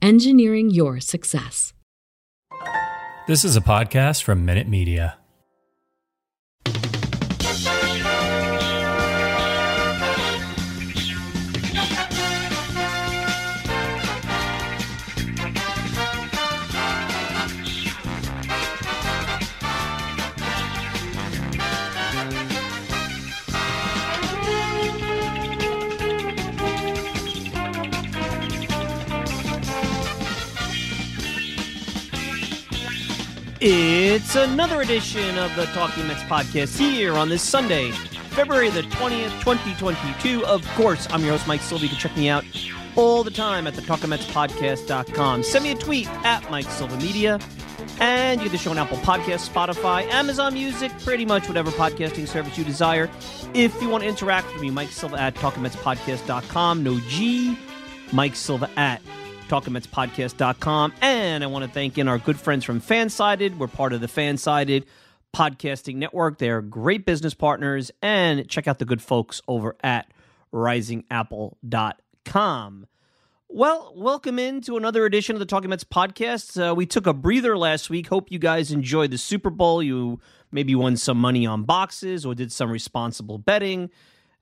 [0.00, 1.72] engineering your success.
[3.26, 5.18] This is a podcast from Minute Media.
[33.60, 39.36] It's another edition of the Talking Mets podcast here on this Sunday, February the 20th,
[39.40, 40.46] 2022.
[40.46, 41.82] Of course, I'm your host, Mike Silva.
[41.84, 42.44] You can check me out
[42.94, 45.42] all the time at the TalkingMetsPodcast.com.
[45.42, 47.40] Send me a tweet at Mike Silva Media.
[47.98, 52.28] And you get the show on Apple Podcasts, Spotify, Amazon Music, pretty much whatever podcasting
[52.28, 53.10] service you desire.
[53.54, 56.84] If you want to interact with me, Mike Silva at TalkingMetsPodcast.com.
[56.84, 57.58] No G,
[58.12, 59.02] Mike Silva at
[59.48, 60.94] talkingmetspodcast.com.
[61.00, 63.56] And I want to thank in our good friends from Fansided.
[63.56, 64.84] We're part of the Fansided
[65.34, 66.38] podcasting network.
[66.38, 67.90] They're great business partners.
[68.02, 70.12] And check out the good folks over at
[70.52, 72.86] risingapple.com.
[73.50, 76.70] Well, welcome into another edition of the Talking Mets podcast.
[76.70, 78.08] Uh, we took a breather last week.
[78.08, 79.82] Hope you guys enjoyed the Super Bowl.
[79.82, 80.20] You
[80.52, 83.88] maybe won some money on boxes or did some responsible betting.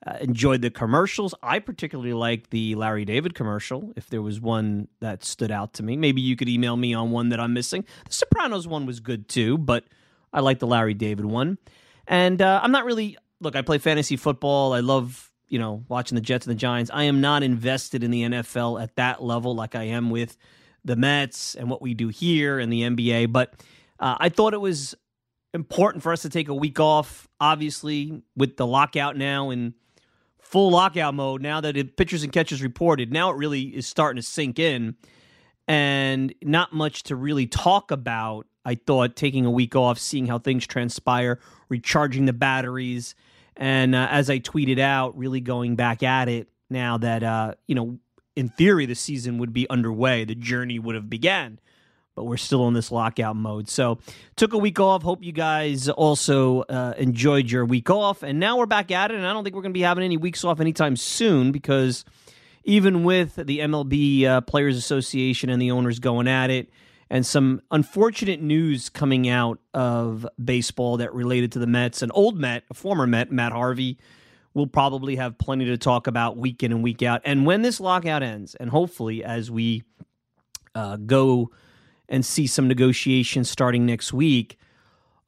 [0.04, 1.34] Uh, enjoyed the commercials.
[1.42, 3.92] I particularly like the Larry David commercial.
[3.96, 7.10] If there was one that stood out to me, maybe you could email me on
[7.10, 7.84] one that I'm missing.
[8.06, 9.84] The Sopranos one was good too, but
[10.32, 11.58] I like the Larry David one.
[12.06, 13.56] And uh, I'm not really look.
[13.56, 14.74] I play fantasy football.
[14.74, 16.90] I love you know watching the Jets and the Giants.
[16.92, 20.36] I am not invested in the NFL at that level like I am with
[20.84, 23.32] the Mets and what we do here and the NBA.
[23.32, 23.54] But
[23.98, 24.94] uh, I thought it was
[25.52, 27.28] important for us to take a week off.
[27.40, 29.74] Obviously, with the lockout now and
[30.46, 33.12] full lockout mode now that it, pitchers and catchers reported.
[33.12, 34.94] Now it really is starting to sink in,
[35.68, 38.46] and not much to really talk about.
[38.64, 43.14] I thought taking a week off, seeing how things transpire, recharging the batteries,
[43.56, 47.74] and uh, as I tweeted out, really going back at it now that uh, you
[47.74, 47.98] know,
[48.34, 51.58] in theory, the season would be underway, the journey would have began
[52.16, 53.68] but we're still in this lockout mode.
[53.68, 53.98] So
[54.34, 55.02] took a week off.
[55.02, 58.24] Hope you guys also uh, enjoyed your week off.
[58.24, 59.14] And now we're back at it.
[59.14, 62.04] And I don't think we're going to be having any weeks off anytime soon because
[62.64, 66.70] even with the MLB uh, Players Association and the owners going at it,
[67.08, 72.36] and some unfortunate news coming out of baseball that related to the Mets, an old
[72.36, 73.98] Met, a former Met, Matt Harvey.
[74.54, 77.20] We'll probably have plenty to talk about week in and week out.
[77.24, 79.84] And when this lockout ends, and hopefully as we
[80.74, 81.50] uh, go
[82.08, 84.58] and see some negotiations starting next week.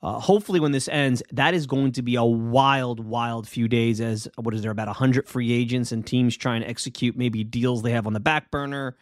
[0.00, 4.00] Uh, hopefully, when this ends, that is going to be a wild, wild few days.
[4.00, 7.82] As what is there about hundred free agents and teams trying to execute maybe deals
[7.82, 8.96] they have on the back burner,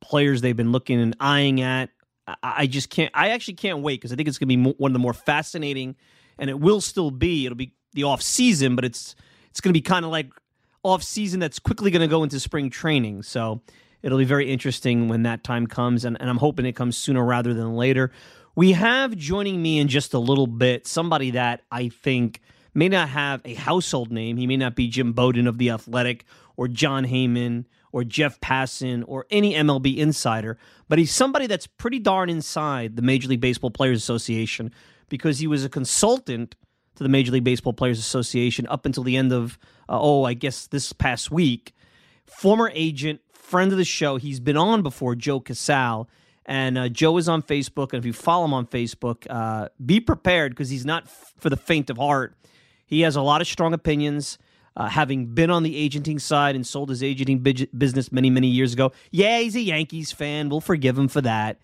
[0.00, 1.88] players they've been looking and eyeing at.
[2.26, 3.10] I, I just can't.
[3.14, 5.14] I actually can't wait because I think it's going to be one of the more
[5.14, 5.96] fascinating,
[6.38, 7.46] and it will still be.
[7.46, 9.14] It'll be the off season, but it's
[9.50, 10.30] it's going to be kind of like
[10.82, 13.22] off season that's quickly going to go into spring training.
[13.22, 13.62] So
[14.02, 17.24] it'll be very interesting when that time comes, and, and I'm hoping it comes sooner
[17.24, 18.10] rather than later.
[18.54, 22.40] We have joining me in just a little bit somebody that I think
[22.74, 24.36] may not have a household name.
[24.36, 26.24] He may not be Jim Bowden of The Athletic
[26.56, 30.58] or Jon Heyman or Jeff Passan or any MLB insider,
[30.88, 34.70] but he's somebody that's pretty darn inside the Major League Baseball Players Association
[35.08, 36.54] because he was a consultant
[36.96, 39.58] to the Major League Baseball Players Association up until the end of,
[39.88, 41.74] uh, oh, I guess this past week.
[42.26, 44.16] Former agent, friend of the show.
[44.16, 46.06] He's been on before, Joe Casale.
[46.46, 47.92] And uh, Joe is on Facebook.
[47.92, 51.50] And if you follow him on Facebook, uh, be prepared because he's not f- for
[51.50, 52.36] the faint of heart.
[52.86, 54.38] He has a lot of strong opinions.
[54.74, 57.40] Uh, having been on the agenting side and sold his agenting
[57.76, 58.90] business many, many years ago.
[59.10, 60.48] Yeah, he's a Yankees fan.
[60.48, 61.58] We'll forgive him for that.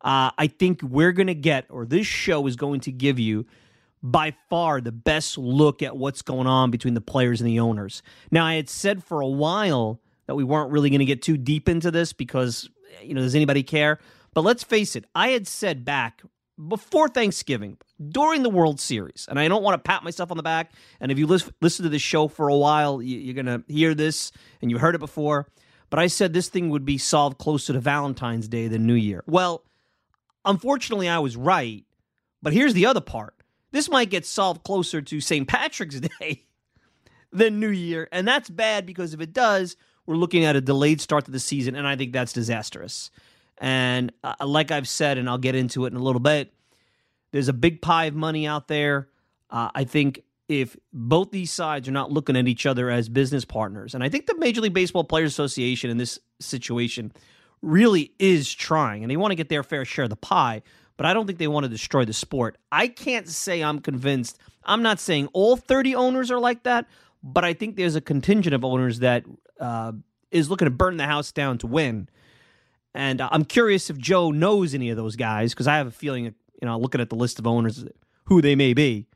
[0.00, 3.44] Uh, I think we're going to get, or this show is going to give you
[4.02, 8.02] by far the best look at what's going on between the players and the owners.
[8.30, 11.36] Now, I had said for a while that we weren't really going to get too
[11.36, 12.68] deep into this because,
[13.02, 13.98] you know, does anybody care?
[14.32, 16.22] But let's face it, I had said back
[16.68, 17.78] before Thanksgiving,
[18.08, 20.72] during the World Series, and I don't want to pat myself on the back.
[21.00, 23.64] And if you listen, listen to this show for a while, you, are going to
[23.72, 24.32] hear this
[24.62, 25.48] and you heard it before.
[25.90, 29.22] But I said this thing would be solved closer to Valentine's Day than New Year.
[29.26, 29.64] Well,
[30.44, 31.84] unfortunately, I was right.
[32.42, 33.34] But here's the other part
[33.72, 35.48] this might get solved closer to St.
[35.48, 36.44] Patrick's Day
[37.32, 38.08] than New Year.
[38.12, 41.40] And that's bad because if it does, we're looking at a delayed start to the
[41.40, 41.74] season.
[41.74, 43.10] And I think that's disastrous.
[43.58, 46.52] And uh, like I've said, and I'll get into it in a little bit,
[47.32, 49.08] there's a big pie of money out there.
[49.50, 53.44] Uh, I think if both these sides are not looking at each other as business
[53.44, 57.12] partners, and I think the Major League Baseball Players Association in this situation
[57.62, 60.62] really is trying, and they want to get their fair share of the pie
[60.96, 62.56] but I don't think they want to destroy the sport.
[62.70, 64.38] I can't say I'm convinced.
[64.64, 66.86] I'm not saying all 30 owners are like that,
[67.22, 69.24] but I think there's a contingent of owners that
[69.60, 69.92] uh,
[70.30, 72.08] is looking to burn the house down to win.
[72.94, 76.24] And I'm curious if Joe knows any of those guys because I have a feeling,
[76.24, 77.84] you know, looking at the list of owners,
[78.24, 79.06] who they may be.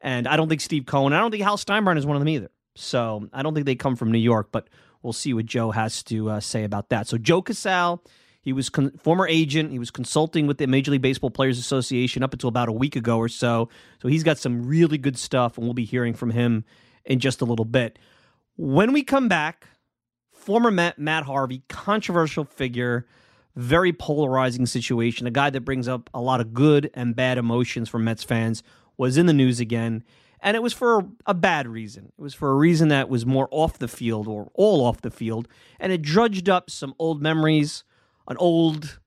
[0.00, 2.28] And I don't think Steve Cohen, I don't think Hal Steinbrenner is one of them
[2.28, 2.50] either.
[2.76, 4.68] So I don't think they come from New York, but
[5.02, 7.08] we'll see what Joe has to uh, say about that.
[7.08, 8.00] So Joe Casale
[8.48, 9.72] he was con- former agent.
[9.72, 12.96] He was consulting with the Major League Baseball Players Association up until about a week
[12.96, 13.68] ago or so.
[14.00, 16.64] So he's got some really good stuff, and we'll be hearing from him
[17.04, 17.98] in just a little bit.
[18.60, 19.68] When we come back,
[20.32, 23.06] former Matt, Matt Harvey, controversial figure,
[23.54, 27.88] very polarizing situation, a guy that brings up a lot of good and bad emotions
[27.88, 28.64] for Mets fans,
[28.96, 30.02] was in the news again.
[30.40, 32.06] And it was for a bad reason.
[32.18, 35.12] It was for a reason that was more off the field or all off the
[35.12, 35.46] field.
[35.78, 37.84] And it drudged up some old memories,
[38.26, 38.98] an old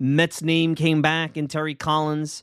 [0.00, 2.42] Mets name came back in Terry Collins.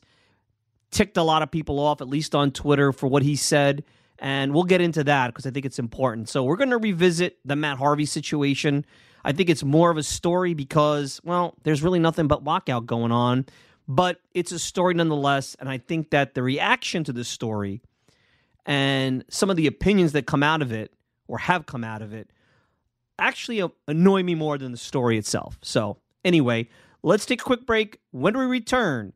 [0.90, 3.84] Ticked a lot of people off, at least on Twitter, for what he said.
[4.18, 6.28] And we'll get into that because I think it's important.
[6.28, 8.86] So we're going to revisit the Matt Harvey situation.
[9.24, 13.12] I think it's more of a story because, well, there's really nothing but lockout going
[13.12, 13.44] on,
[13.86, 15.56] but it's a story nonetheless.
[15.60, 17.82] And I think that the reaction to this story
[18.64, 20.92] and some of the opinions that come out of it
[21.28, 22.30] or have come out of it
[23.18, 25.58] actually uh, annoy me more than the story itself.
[25.62, 26.68] So Anyway,
[27.04, 28.00] let's take a quick break.
[28.10, 29.12] When we return,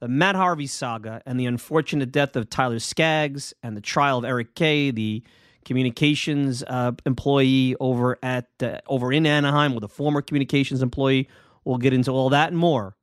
[0.00, 4.24] the Matt Harvey saga and the unfortunate death of Tyler Skaggs and the trial of
[4.24, 5.22] Eric Kay, the
[5.64, 11.28] communications uh, employee over at uh, over in Anaheim with a former communications employee.
[11.64, 12.96] We'll get into all that and more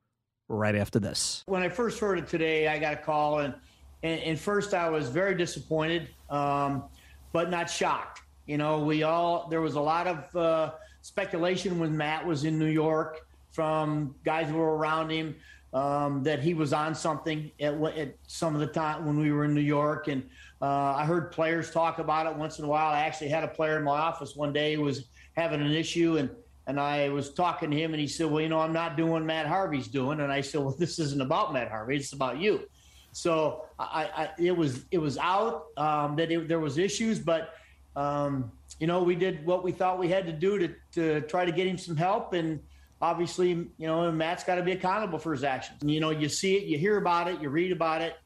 [0.48, 1.44] right after this.
[1.46, 3.54] When I first heard it today, I got a call and
[4.02, 6.84] and, and first I was very disappointed, um,
[7.32, 8.22] but not shocked.
[8.46, 12.58] You know, we all there was a lot of uh, speculation when Matt was in
[12.58, 15.36] New York from guys who were around him
[15.74, 19.44] um, that he was on something at, at, some of the time when we were
[19.44, 20.08] in New York.
[20.08, 20.28] And
[20.62, 22.92] uh, I heard players talk about it once in a while.
[22.92, 25.04] I actually had a player in my office one day who was
[25.36, 26.30] having an issue and
[26.66, 29.10] and I was talking to him and he said, well, you know, I'm not doing
[29.10, 30.20] what Matt Harvey's doing.
[30.20, 31.96] And I said, well, this isn't about Matt Harvey.
[31.96, 32.68] It's about you.
[33.12, 37.54] So I, I it was, it was out um, that it, there was issues, but
[37.96, 41.46] um, you know, we did what we thought we had to do to, to try
[41.46, 42.34] to get him some help.
[42.34, 42.60] And,
[43.00, 45.78] obviously, you know, Matt's got to be accountable for his actions.
[45.82, 48.16] You know, you see it, you hear about it, you read about it.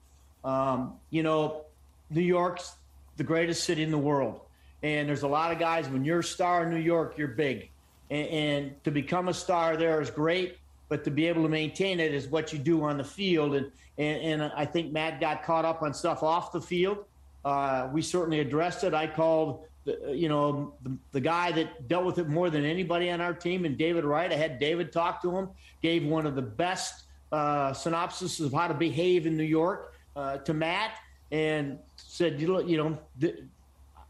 [0.44, 1.64] Um, you know,
[2.10, 2.74] New York's
[3.16, 4.40] the greatest city in the world.
[4.82, 7.70] And there's a lot of guys, when you're a star in New York, you're big.
[8.10, 12.00] And, and to become a star there is great, but to be able to maintain
[12.00, 13.54] it is what you do on the field.
[13.54, 17.04] And, and, and I think Matt got caught up on stuff off the field.
[17.44, 18.94] Uh, we certainly addressed it.
[18.94, 23.10] I called the, you know, the, the, guy that dealt with it more than anybody
[23.10, 24.30] on our team, and David Wright.
[24.32, 25.48] I had David talk to him,
[25.82, 30.38] gave one of the best uh, synopsis of how to behave in New York uh,
[30.38, 30.92] to Matt.
[31.30, 33.32] and said, you look, you know,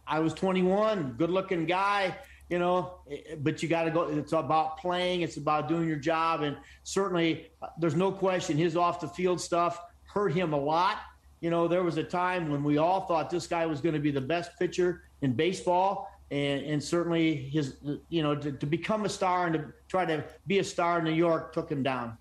[0.06, 2.16] I was 21, good looking guy,
[2.50, 4.02] you know, eh, but you got to go.
[4.02, 5.22] It's about playing.
[5.22, 6.42] It's about doing your job.
[6.42, 10.98] And certainly uh, there's no question his off the field stuff hurt him a lot.
[11.40, 14.00] You know, there was a time when we all thought this guy was going to
[14.00, 16.08] be the best pitcher in baseball.
[16.30, 17.76] And, and certainly his,
[18.08, 21.04] you know, to, to become a star and to try to be a star in
[21.04, 22.16] New York took him down.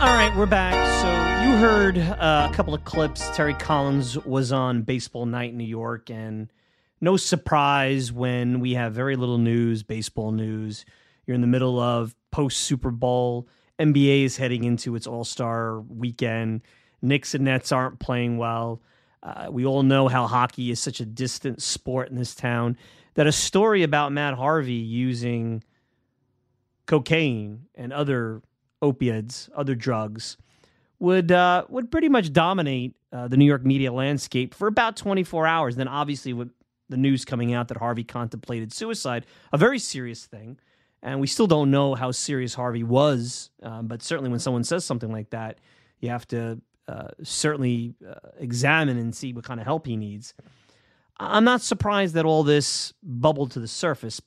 [0.00, 0.74] All right, we're back.
[1.02, 1.08] So
[1.44, 3.28] you heard uh, a couple of clips.
[3.36, 6.50] Terry Collins was on Baseball Night in New York, and
[7.00, 10.84] no surprise when we have very little news, baseball news.
[11.26, 13.48] You're in the middle of post Super Bowl.
[13.78, 16.62] NBA is heading into its All Star weekend.
[17.00, 18.82] Knicks and Nets aren't playing well.
[19.22, 22.76] Uh, we all know how hockey is such a distant sport in this town
[23.14, 25.62] that a story about Matt Harvey using
[26.86, 28.42] cocaine and other
[28.80, 30.36] opiates, other drugs,
[30.98, 35.46] would uh, would pretty much dominate uh, the New York media landscape for about 24
[35.46, 35.76] hours.
[35.76, 36.50] Then, obviously, with
[36.88, 40.58] the news coming out that Harvey contemplated suicide, a very serious thing,
[41.02, 43.50] and we still don't know how serious Harvey was.
[43.62, 45.58] Um, but certainly, when someone says something like that,
[46.00, 50.34] you have to uh, certainly uh, examine and see what kind of help he needs.
[51.20, 54.20] I'm not surprised that all this bubbled to the surface.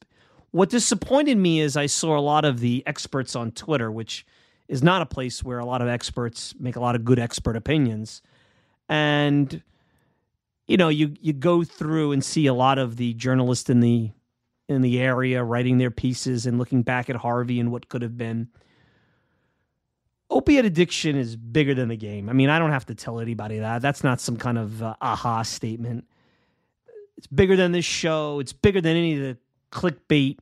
[0.51, 4.25] What disappointed me is I saw a lot of the experts on Twitter, which
[4.67, 7.55] is not a place where a lot of experts make a lot of good expert
[7.55, 8.21] opinions.
[8.89, 9.63] And
[10.67, 14.11] you know, you you go through and see a lot of the journalists in the
[14.71, 18.17] in the area writing their pieces and looking back at Harvey and what could have
[18.17, 18.47] been.
[20.29, 22.29] Opiate addiction is bigger than the game.
[22.29, 23.81] I mean, I don't have to tell anybody that.
[23.81, 26.05] That's not some kind of uh, aha statement.
[27.17, 28.39] It's bigger than this show.
[28.39, 29.37] It's bigger than any of the
[29.71, 30.37] clickbait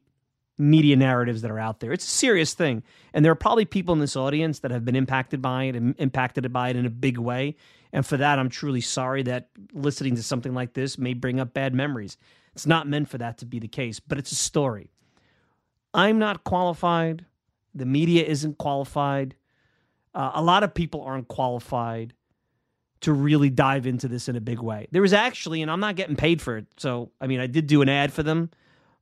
[0.60, 1.92] media narratives that are out there.
[1.92, 2.84] It's a serious thing.
[3.14, 5.96] And there are probably people in this audience that have been impacted by it and
[5.98, 7.56] impacted by it in a big way.
[7.92, 11.54] And for that, I'm truly sorry that listening to something like this may bring up
[11.54, 12.18] bad memories.
[12.54, 14.92] It's not meant for that to be the case, but it's a story.
[15.94, 17.26] I'm not qualified.
[17.74, 19.36] The media isn't qualified.
[20.14, 22.14] Uh, a lot of people aren't qualified
[23.02, 24.88] to really dive into this in a big way.
[24.92, 26.66] There was actually, and I'm not getting paid for it.
[26.78, 28.50] So, I mean, I did do an ad for them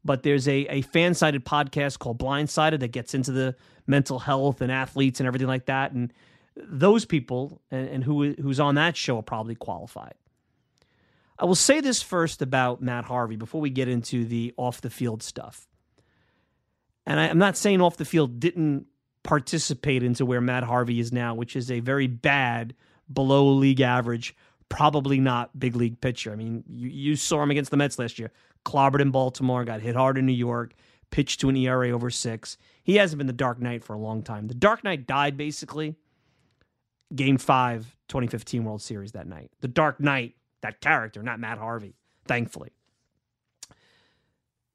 [0.08, 4.62] but there's a, a fan sided podcast called Blindsided that gets into the mental health
[4.62, 5.92] and athletes and everything like that.
[5.92, 6.14] And
[6.56, 10.16] those people and, and who who's on that show are probably qualified.
[11.40, 14.90] I will say this first about Matt Harvey before we get into the off the
[14.90, 15.68] field stuff.
[17.06, 18.88] And I, I'm not saying off the field didn't
[19.24, 22.74] participate into where Matt Harvey is now, which is a very bad,
[23.12, 24.36] below league average,
[24.70, 26.32] probably not big league pitcher.
[26.32, 28.32] I mean, you, you saw him against the Mets last year
[28.66, 30.74] clobbered in Baltimore, got hit hard in New York,
[31.10, 32.58] pitched to an ERA over six.
[32.84, 34.48] He hasn't been the Dark Knight for a long time.
[34.48, 35.96] The Dark Knight died basically
[37.16, 39.52] game five, 2015 World Series that night.
[39.62, 41.96] The Dark Knight, that character, not Matt Harvey,
[42.26, 42.72] thankfully.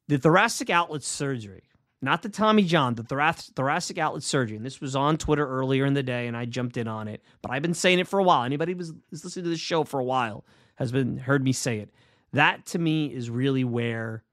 [0.09, 1.65] The thoracic outlet surgery,
[2.01, 4.57] not the Tommy John, the thorac- thoracic outlet surgery.
[4.57, 7.23] And this was on Twitter earlier in the day, and I jumped in on it.
[7.41, 8.45] But I've been saying it for a while.
[8.45, 10.45] Anybody who's listening to this show for a while
[10.77, 11.91] has been heard me say it.
[12.33, 14.25] That to me is really where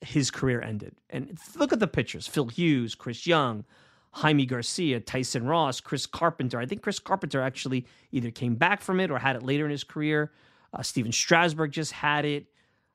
[0.00, 0.94] his career ended.
[1.10, 3.64] And look at the pictures Phil Hughes, Chris Young,
[4.12, 6.60] Jaime Garcia, Tyson Ross, Chris Carpenter.
[6.60, 9.70] I think Chris Carpenter actually either came back from it or had it later in
[9.70, 10.32] his career.
[10.72, 12.46] Uh, Stephen Strasburg just had it.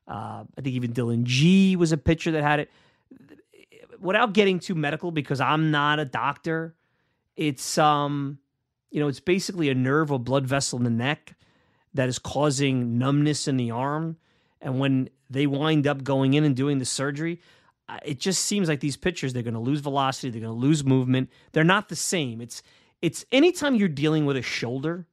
[0.08, 2.72] Uh, I think even Dillon Gee was a pitcher that had it.
[4.00, 6.76] Without getting too medical, because I'm not a doctor,
[7.36, 8.38] it's um,
[8.92, 11.36] you know, it's basically a nerve or blood vessel in the neck
[11.96, 14.18] that is causing numbness in the arm.
[14.62, 17.42] And when they wind up going in and doing the surgery,
[18.06, 20.84] it just seems like these pitchers they're going to lose velocity, they're going to lose
[20.84, 21.30] movement.
[21.54, 22.42] They're not the same.
[22.42, 22.62] It's
[23.02, 25.06] it's anytime you're dealing with a shoulder,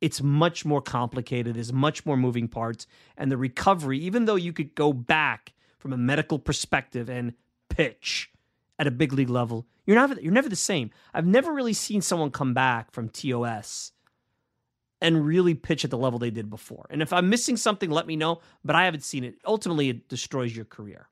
[0.00, 1.56] it's much more complicated.
[1.56, 5.92] There's much more moving parts, and the recovery, even though you could go back from
[5.92, 7.34] a medical perspective and
[7.68, 8.30] pitch
[8.78, 10.90] at a big league level, you're never you're never the same.
[11.12, 13.92] I've never really seen someone come back from TOS
[15.00, 16.86] and really pitch at the level they did before.
[16.90, 19.36] And if I'm missing something, let me know, but I haven't seen it.
[19.46, 21.08] Ultimately, it destroys your career.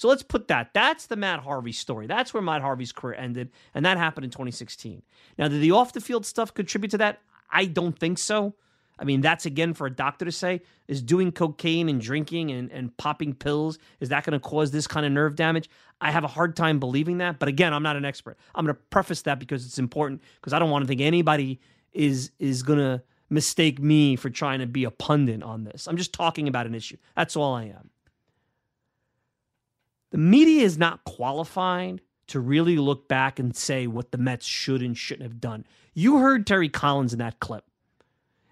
[0.00, 0.70] So let's put that.
[0.72, 2.06] That's the Matt Harvey story.
[2.06, 5.02] That's where Matt Harvey's career ended, and that happened in 2016.
[5.36, 7.20] Now, did the off the field stuff contribute to that?
[7.50, 8.54] I don't think so.
[8.98, 10.62] I mean, that's again for a doctor to say.
[10.88, 14.86] Is doing cocaine and drinking and, and popping pills, is that going to cause this
[14.86, 15.68] kind of nerve damage?
[16.00, 17.38] I have a hard time believing that.
[17.38, 18.38] But again, I'm not an expert.
[18.54, 21.60] I'm going to preface that because it's important because I don't want to think anybody
[21.92, 25.86] is is gonna mistake me for trying to be a pundit on this.
[25.86, 26.96] I'm just talking about an issue.
[27.16, 27.90] That's all I am.
[30.10, 34.82] The media is not qualified to really look back and say what the Mets should
[34.82, 35.66] and shouldn't have done.
[35.94, 37.64] You heard Terry Collins in that clip.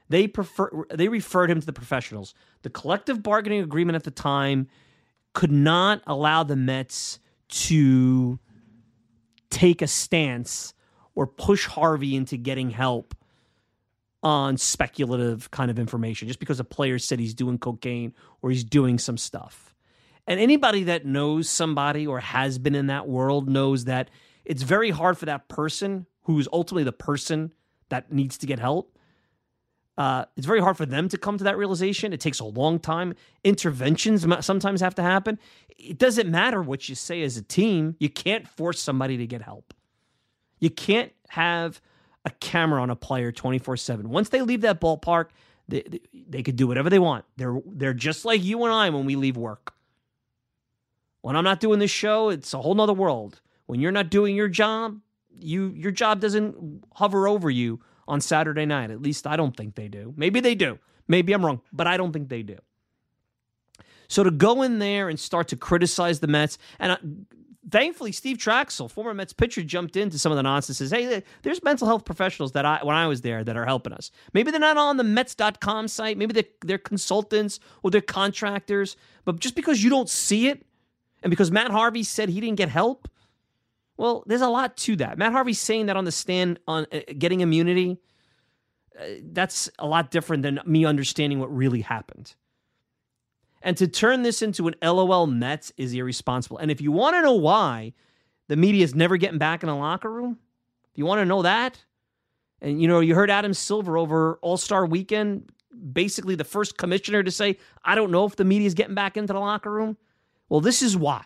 [0.08, 2.34] They prefer they referred him to the professionals.
[2.62, 4.68] The collective bargaining agreement at the time
[5.34, 8.38] could not allow the Mets to
[9.50, 10.74] take a stance
[11.14, 13.14] or push Harvey into getting help
[14.22, 18.12] on speculative kind of information just because a player said he's doing cocaine
[18.42, 19.67] or he's doing some stuff.
[20.28, 24.10] And anybody that knows somebody or has been in that world knows that
[24.44, 27.50] it's very hard for that person who's ultimately the person
[27.88, 28.94] that needs to get help.
[29.96, 32.12] Uh, it's very hard for them to come to that realization.
[32.12, 33.14] It takes a long time.
[33.42, 35.38] Interventions sometimes have to happen.
[35.70, 37.96] It doesn't matter what you say as a team.
[37.98, 39.72] You can't force somebody to get help.
[40.60, 41.80] You can't have
[42.26, 44.04] a camera on a player 24/7.
[44.04, 45.30] Once they leave that ballpark,
[45.68, 47.24] they, they, they could do whatever they want.
[47.38, 49.74] They're they're just like you and I when we leave work.
[51.28, 53.42] When I'm not doing this show, it's a whole nother world.
[53.66, 54.98] When you're not doing your job,
[55.38, 58.90] you your job doesn't hover over you on Saturday night.
[58.90, 60.14] At least I don't think they do.
[60.16, 60.78] Maybe they do.
[61.06, 62.56] Maybe I'm wrong, but I don't think they do.
[64.08, 67.26] So to go in there and start to criticize the Mets, and
[67.70, 70.78] thankfully, Steve Trachsel, former Mets pitcher, jumped into some of the nonsense.
[70.78, 73.92] Says, "Hey, there's mental health professionals that I when I was there that are helping
[73.92, 74.10] us.
[74.32, 76.16] Maybe they're not on the Mets.com site.
[76.16, 78.96] Maybe they're, they're consultants or they're contractors.
[79.26, 80.64] But just because you don't see it,
[81.22, 83.08] and because Matt Harvey said he didn't get help,
[83.96, 85.18] well, there's a lot to that.
[85.18, 87.98] Matt Harvey saying that on the stand on uh, getting immunity.
[88.98, 92.34] Uh, that's a lot different than me understanding what really happened.
[93.62, 96.58] And to turn this into an LOL Mets is irresponsible.
[96.58, 97.92] And if you want to know why
[98.46, 100.38] the media is never getting back in the locker room,
[100.92, 101.84] if you want to know that,
[102.60, 105.50] and you know, you heard Adam Silver over All Star weekend,
[105.92, 109.16] basically the first commissioner to say, I don't know if the media is getting back
[109.16, 109.96] into the locker room.
[110.48, 111.24] Well, this is why.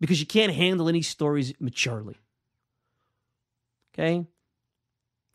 [0.00, 2.16] Because you can't handle any stories maturely.
[3.94, 4.26] Okay?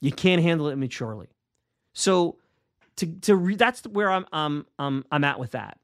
[0.02, 1.28] You can't handle it maturely.
[1.94, 2.38] So
[2.98, 5.80] to to re- that's where I'm I'm I'm I'm at with that.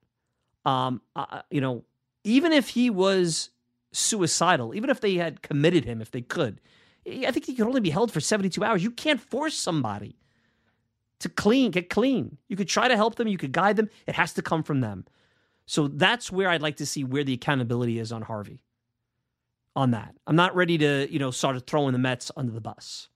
[0.66, 1.84] Um, uh, you know,
[2.24, 3.50] even if he was
[3.92, 6.60] suicidal, even if they had committed him, if they could,
[7.06, 8.84] I think he could only be held for 72 hours.
[8.84, 10.16] You can't force somebody
[11.20, 12.38] to clean, get clean.
[12.48, 13.90] You could try to help them, you could guide them.
[14.08, 15.06] It has to come from them.
[15.66, 18.62] So that's where I'd like to see where the accountability is on Harvey.
[19.76, 23.10] On that, I'm not ready to you know start throwing the Mets under the bus.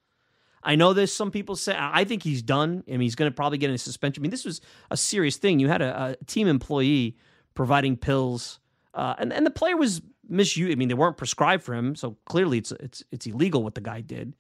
[0.64, 2.84] I know there's some people say I think he's done.
[2.88, 4.22] I mean, he's going to probably get a suspension.
[4.22, 5.60] I mean, this was a serious thing.
[5.60, 7.16] You had a, a team employee
[7.54, 8.60] providing pills,
[8.96, 10.72] uh, and and the player was misused.
[10.72, 13.82] I mean, they weren't prescribed for him, so clearly it's it's it's illegal what the
[13.82, 14.36] guy did.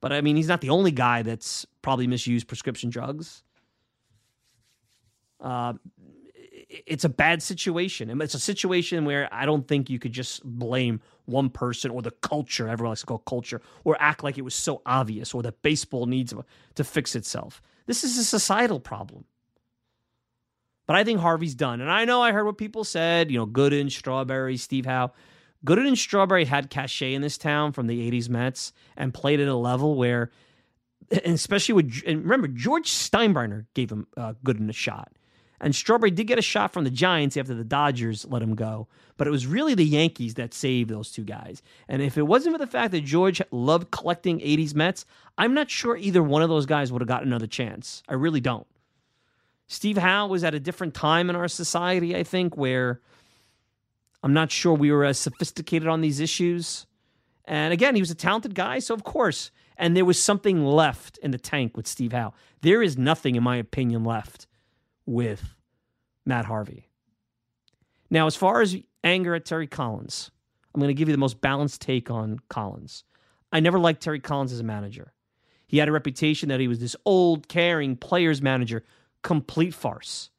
[0.00, 3.42] But I mean, he's not the only guy that's probably misused prescription drugs.
[5.40, 5.74] Uh,
[6.86, 8.10] it's a bad situation.
[8.10, 12.02] And it's a situation where I don't think you could just blame one person or
[12.02, 15.42] the culture, everyone likes to call culture, or act like it was so obvious or
[15.42, 16.32] that baseball needs
[16.74, 17.60] to fix itself.
[17.86, 19.24] This is a societal problem.
[20.86, 21.80] But I think Harvey's done.
[21.80, 25.12] And I know I heard what people said, you know, Gooden, Strawberry, Steve Howe.
[25.64, 29.48] Gooden and Strawberry had cachet in this town from the 80s Mets and played at
[29.48, 30.30] a level where,
[31.24, 35.12] especially with, and remember, George Steinbrenner gave him uh, Gooden a shot.
[35.60, 38.88] And Strawberry did get a shot from the Giants after the Dodgers let him go.
[39.16, 41.62] But it was really the Yankees that saved those two guys.
[41.88, 45.06] And if it wasn't for the fact that George loved collecting 80s Mets,
[45.38, 48.02] I'm not sure either one of those guys would have got another chance.
[48.08, 48.66] I really don't.
[49.68, 53.00] Steve Howe was at a different time in our society, I think, where
[54.22, 56.86] I'm not sure we were as sophisticated on these issues.
[57.46, 59.50] And again, he was a talented guy, so of course.
[59.76, 62.32] And there was something left in the tank with Steve Howe.
[62.60, 64.46] There is nothing, in my opinion, left
[65.06, 65.54] with
[66.24, 66.90] Matt Harvey.
[68.10, 70.30] Now, as far as anger at Terry Collins,
[70.74, 73.04] I'm going to give you the most balanced take on Collins.
[73.52, 75.12] I never liked Terry Collins as a manager.
[75.66, 78.84] He had a reputation that he was this old, caring players manager
[79.22, 80.30] complete farce.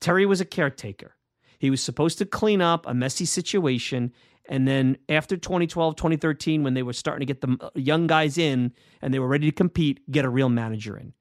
[0.00, 1.16] Terry was a caretaker.
[1.58, 4.12] He was supposed to clean up a messy situation.
[4.48, 8.72] And then after 2012, 2013, when they were starting to get the young guys in
[9.00, 11.14] and they were ready to compete, get a real manager in.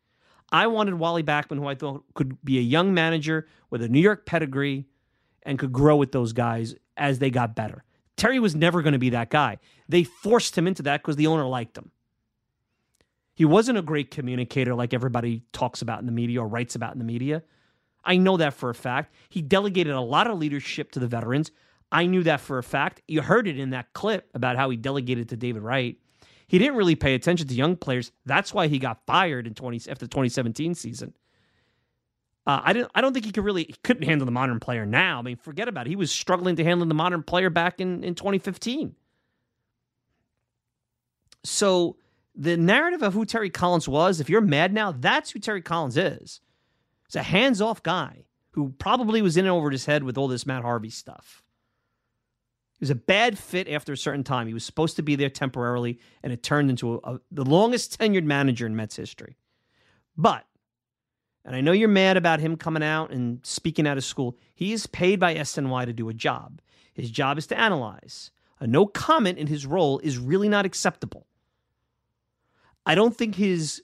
[0.51, 3.99] I wanted Wally Backman, who I thought could be a young manager with a New
[3.99, 4.86] York pedigree
[5.43, 7.84] and could grow with those guys as they got better.
[8.17, 9.58] Terry was never going to be that guy.
[9.89, 11.91] They forced him into that because the owner liked him.
[13.36, 16.93] He wasn't a great communicator like everybody talks about in the media or writes about
[16.93, 17.43] in the media.
[18.05, 19.13] I know that for a fact.
[19.29, 21.51] He delegated a lot of leadership to the veterans.
[21.91, 23.01] I knew that for a fact.
[23.08, 25.97] You heard it in that clip about how he delegated to David Wright.
[26.47, 28.12] He didn't really pay attention to young players.
[28.25, 31.13] That's why he got fired in 20 after the 2017 season.
[32.47, 32.91] Uh, I didn't.
[32.93, 35.17] I don't think he could really he couldn't handle the modern player now.
[35.17, 35.89] I mean, forget about it.
[35.89, 38.95] He was struggling to handle the modern player back in in 2015.
[41.43, 41.97] So
[42.36, 45.97] the narrative of who Terry Collins was, if you're mad now, that's who Terry Collins
[45.97, 46.41] is.
[47.08, 50.27] He's a hands off guy who probably was in and over his head with all
[50.27, 51.44] this Matt Harvey stuff.
[52.86, 54.45] Was a bad fit after a certain time.
[54.45, 58.00] He was supposed to be there temporarily, and it turned into a, a, the longest
[58.00, 59.38] tenured manager in Mets history.
[60.15, 60.45] But,
[61.43, 64.71] and I know you're mad about him coming out and speaking out of school, he
[64.71, 66.62] is paid by SNY to do a job.
[66.93, 68.30] His job is to analyze.
[68.60, 71.26] A no comment in his role is really not acceptable.
[72.86, 73.82] I don't think his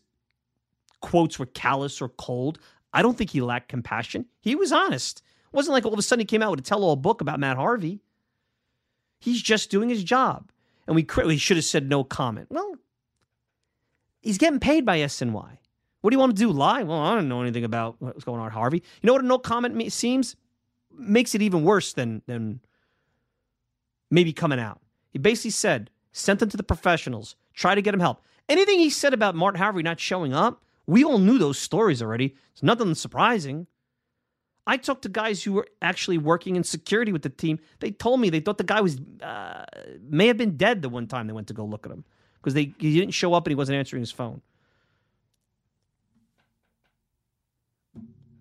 [1.01, 2.59] quotes were callous or cold.
[2.93, 4.27] I don't think he lacked compassion.
[4.41, 5.23] He was honest.
[5.45, 7.21] It wasn't like all of a sudden he came out with a tell all book
[7.21, 8.03] about Matt Harvey.
[9.21, 10.51] He's just doing his job.
[10.87, 12.47] And we, we should have said no comment.
[12.49, 12.75] Well,
[14.21, 15.57] he's getting paid by SNY.
[16.01, 16.51] What do you want to do?
[16.51, 16.81] Lie?
[16.83, 18.77] Well, I don't know anything about what's going on Harvey.
[18.77, 20.35] You know what a no comment seems?
[20.91, 22.61] Makes it even worse than, than
[24.09, 24.81] maybe coming out.
[25.11, 28.23] He basically said, sent them to the professionals, try to get him help.
[28.49, 32.35] Anything he said about Martin Harvey not showing up, we all knew those stories already.
[32.53, 33.67] It's nothing surprising.
[34.67, 37.59] I talked to guys who were actually working in security with the team.
[37.79, 39.65] They told me they thought the guy was uh,
[40.07, 42.03] may have been dead the one time they went to go look at him
[42.35, 44.41] because they he didn't show up and he wasn't answering his phone.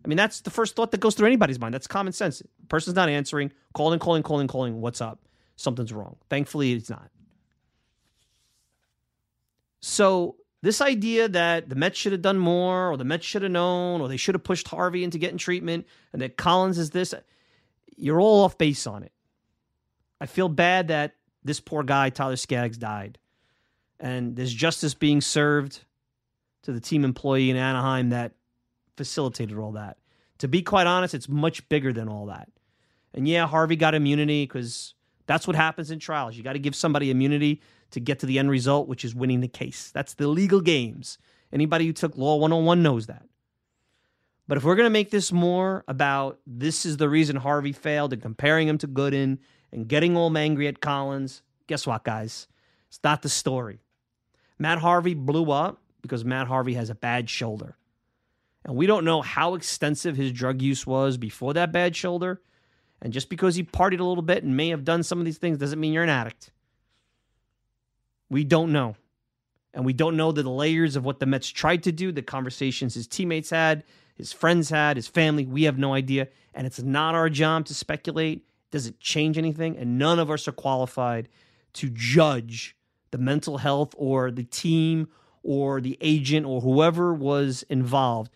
[0.05, 1.75] I mean, that's the first thought that goes through anybody's mind.
[1.75, 2.43] That's common sense.
[2.69, 4.81] Person's not answering, calling, calling, calling, calling.
[4.81, 5.21] What's up?
[5.57, 6.17] Something's wrong.
[6.31, 7.11] Thankfully, it's not.
[9.81, 13.51] So this idea that the Mets should have done more, or the Mets should have
[13.51, 17.15] known, or they should have pushed Harvey into getting treatment, and that Collins is this,
[17.97, 19.13] you're all off base on it.
[20.21, 23.19] I feel bad that this poor guy, Tyler Skaggs, died.
[23.99, 25.85] And there's justice being served
[26.63, 28.33] to the team employee in Anaheim that
[28.97, 29.97] facilitated all that.
[30.39, 32.49] To be quite honest, it's much bigger than all that.
[33.15, 34.95] And yeah, Harvey got immunity because
[35.27, 36.37] that's what happens in trials.
[36.37, 39.41] You got to give somebody immunity to get to the end result, which is winning
[39.41, 39.91] the case.
[39.93, 41.19] That's the legal games.
[41.53, 43.25] Anybody who took Law 101 knows that.
[44.47, 48.13] But if we're going to make this more about this is the reason Harvey failed
[48.13, 49.39] and comparing him to Gooden
[49.73, 52.49] and getting all angry at Collins, guess what, guys?
[52.89, 53.81] It's not the story.
[54.59, 57.77] Matt Harvey blew up because Matt Harvey has a bad shoulder.
[58.65, 62.43] And we don't know how extensive his drug use was before that bad shoulder.
[63.01, 65.39] And just because he partied a little bit and may have done some of these
[65.39, 66.51] things doesn't mean you're an addict.
[68.31, 68.97] We don't know.
[69.75, 72.95] And we don't know the layers of what the Mets tried to do, the conversations
[72.95, 73.85] his teammates had,
[74.17, 75.47] his friends had, his family.
[75.47, 76.29] We have no idea.
[76.55, 78.47] And it's not our job to speculate.
[78.71, 79.77] Does it change anything?
[79.77, 81.29] And none of us are qualified
[81.75, 82.77] to judge
[83.11, 85.09] the mental health or the team
[85.43, 88.33] or the agent or whoever was involved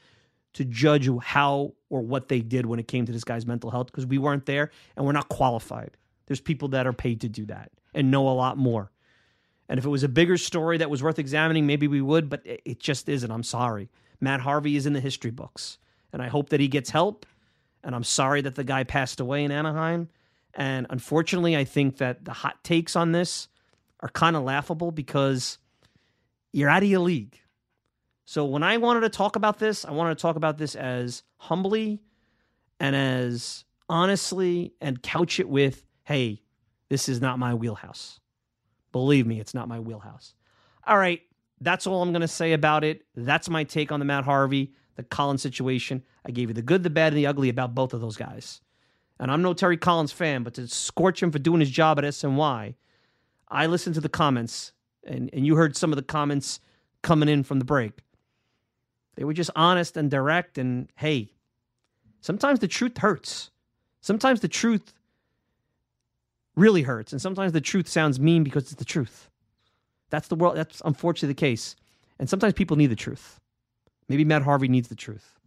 [0.55, 3.87] to judge how or what they did when it came to this guy's mental health
[3.87, 5.97] because we weren't there and we're not qualified.
[6.27, 8.91] There's people that are paid to do that and know a lot more.
[9.69, 12.43] And if it was a bigger story that was worth examining, maybe we would, but
[12.45, 13.31] it just isn't.
[13.31, 13.89] I'm sorry.
[14.21, 15.79] Matt Harvey is in the history books,
[16.13, 17.27] and I hope that he gets help.
[17.83, 20.09] And I'm sorry that the guy passed away in Anaheim.
[20.55, 23.49] And unfortunately, I think that the hot takes on this
[24.01, 25.59] are kind of laughable because
[26.53, 27.39] you're out of your league.
[28.25, 31.23] So when I wanted to talk about this, I wanted to talk about this as
[31.37, 32.01] humbly
[32.81, 36.43] and as honestly and couch it with, hey,
[36.89, 38.21] this is not my wheelhouse.
[38.95, 40.35] Believe me, it's not my wheelhouse.
[40.87, 41.21] All right,
[41.61, 43.03] that's all I'm going to say about it.
[43.17, 46.05] That's my take on the Matt Harvey, the Collins situation.
[46.25, 48.61] I gave you the good, the bad, and the ugly about both of those guys.
[49.19, 52.05] And I'm no Terry Collins fan, but to scorch him for doing his job at
[52.05, 52.77] SNY,
[53.49, 54.71] I listened to the comments,
[55.03, 56.61] and, and you heard some of the comments
[57.03, 57.99] coming in from the break.
[59.17, 61.33] They were just honest and direct, and hey,
[62.21, 63.51] sometimes the truth hurts.
[64.03, 64.95] Sometimes the truth
[66.57, 67.13] really hurts.
[67.13, 69.31] And sometimes the truth sounds mean because it's the truth.
[70.11, 70.57] That's the world.
[70.57, 71.77] That's unfortunately the case.
[72.19, 73.41] And sometimes people need the truth.
[74.09, 75.39] Maybe Matt Harvey needs the truth.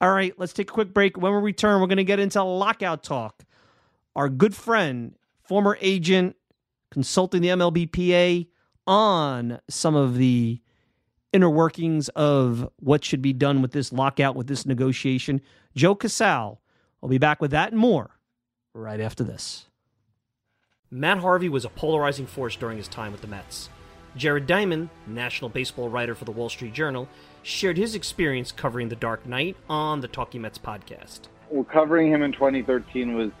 [0.00, 1.16] All right, let's take a quick break.
[1.16, 3.44] When we return, we're going to get into lockout talk.
[4.14, 6.36] Our good friend, former agent,
[6.90, 8.48] consulting the MLBPA
[8.86, 10.60] on some of the
[11.32, 15.40] inner workings of what should be done with this lockout, with this negotiation.
[15.74, 16.60] Joe Casal
[17.00, 18.10] will be back with that and more
[18.74, 19.66] right after this.
[20.96, 23.68] Matt Harvey was a polarizing force during his time with the Mets.
[24.14, 27.08] Jared Diamond, national baseball writer for the Wall Street Journal,
[27.42, 31.22] shared his experience covering the Dark Knight on the Talking Mets podcast.
[31.50, 33.32] Well, covering him in 2013 was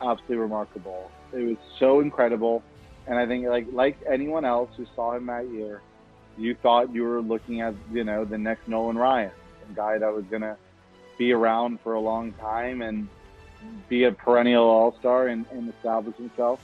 [0.00, 1.10] absolutely remarkable.
[1.32, 2.62] It was so incredible,
[3.08, 5.82] and I think like like anyone else who saw him that year,
[6.38, 9.32] you thought you were looking at you know the next Nolan Ryan,
[9.68, 10.56] a guy that was gonna
[11.18, 13.08] be around for a long time and
[13.88, 16.60] be a perennial All Star and, and establish himself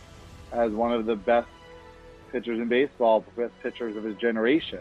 [0.53, 1.49] as one of the best
[2.33, 4.81] pitchers in baseball, best pitchers of his generation.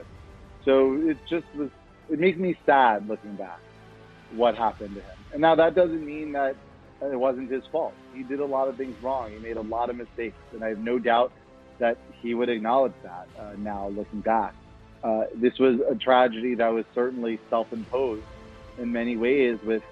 [0.65, 1.69] So it just was.
[2.09, 3.59] It makes me sad looking back
[4.31, 5.17] what happened to him.
[5.33, 6.55] And now that doesn't mean that
[7.01, 7.93] it wasn't his fault.
[8.13, 9.31] He did a lot of things wrong.
[9.31, 11.31] He made a lot of mistakes, and I have no doubt
[11.77, 14.53] that he would acknowledge that uh, now looking back.
[15.03, 18.23] Uh, this was a tragedy that was certainly self-imposed
[18.79, 19.83] in many ways with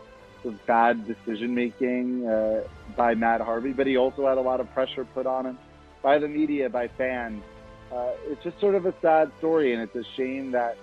[0.65, 2.61] bad decision making uh,
[2.95, 5.57] by Matt Harvey, but he also had a lot of pressure put on him
[6.01, 7.43] by the media, by fans.
[7.91, 10.77] Uh, it's just sort of a sad story, and it's a shame that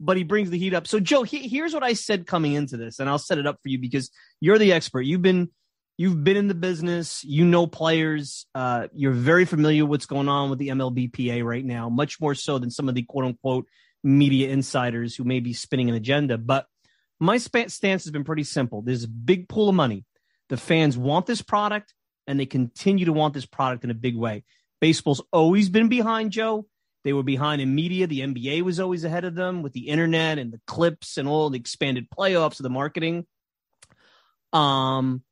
[0.00, 0.88] but he brings the heat up.
[0.88, 3.58] So, Joe, he, here's what I said coming into this, and I'll set it up
[3.62, 5.02] for you because you're the expert.
[5.02, 5.50] You've been
[5.96, 10.28] you've been in the business, you know players, uh, you're very familiar with what's going
[10.28, 13.66] on with the MLBPA right now, much more so than some of the quote unquote
[14.02, 16.36] media insiders who may be spinning an agenda.
[16.36, 16.66] But
[17.20, 18.82] my stance has been pretty simple.
[18.82, 20.04] There's a big pool of money.
[20.48, 21.94] The fans want this product
[22.26, 24.44] and they continue to want this product in a big way.
[24.80, 26.66] Baseball's always been behind Joe.
[27.04, 28.06] They were behind in media.
[28.06, 31.50] The NBA was always ahead of them with the internet and the clips and all
[31.50, 33.26] the expanded playoffs of the marketing.
[34.52, 35.22] Um,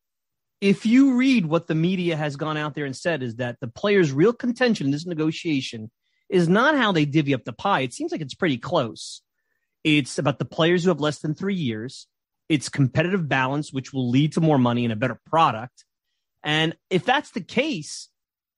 [0.62, 3.66] if you read what the media has gone out there and said is that the
[3.66, 5.90] players' real contention in this negotiation
[6.30, 7.80] is not how they divvy up the pie.
[7.80, 9.22] It seems like it's pretty close.
[9.82, 12.06] It's about the players who have less than three years.
[12.48, 15.84] It's competitive balance, which will lead to more money and a better product.
[16.44, 18.08] And if that's the case,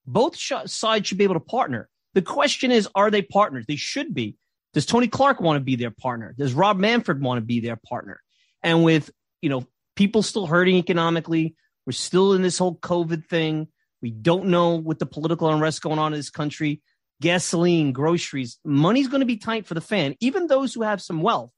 [0.07, 1.89] both sides should be able to partner.
[2.13, 3.65] The question is, are they partners?
[3.67, 4.37] They should be.
[4.75, 6.35] Does Tony Clark want to be their partner?
[6.37, 8.21] Does Rob Manfred want to be their partner?
[8.63, 9.65] And with, you know,
[9.97, 11.55] people still hurting economically,
[11.87, 13.69] we're still in this whole COVID thing.
[14.03, 16.83] We don't know what the political unrest going on in this country.
[17.21, 21.23] Gasoline, groceries, money's going to be tight for the fan, even those who have some
[21.23, 21.53] wealth.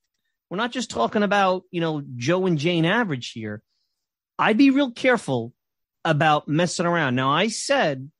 [0.51, 3.63] We're not just talking about, you know, Joe and Jane average here.
[4.39, 5.53] I'd be real careful
[6.05, 7.17] about messing around.
[7.17, 8.11] Now, I said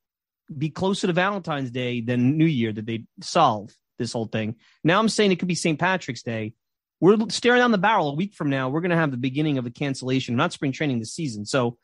[0.57, 4.57] be closer to Valentine's Day than New Year that they solve this whole thing.
[4.85, 5.79] Now I'm saying it could be St.
[5.79, 6.55] Patrick's Day.
[7.01, 8.69] We're staring down the barrel a week from now.
[8.69, 11.45] We're going to have the beginning of a cancellation, not spring training this season.
[11.45, 11.77] So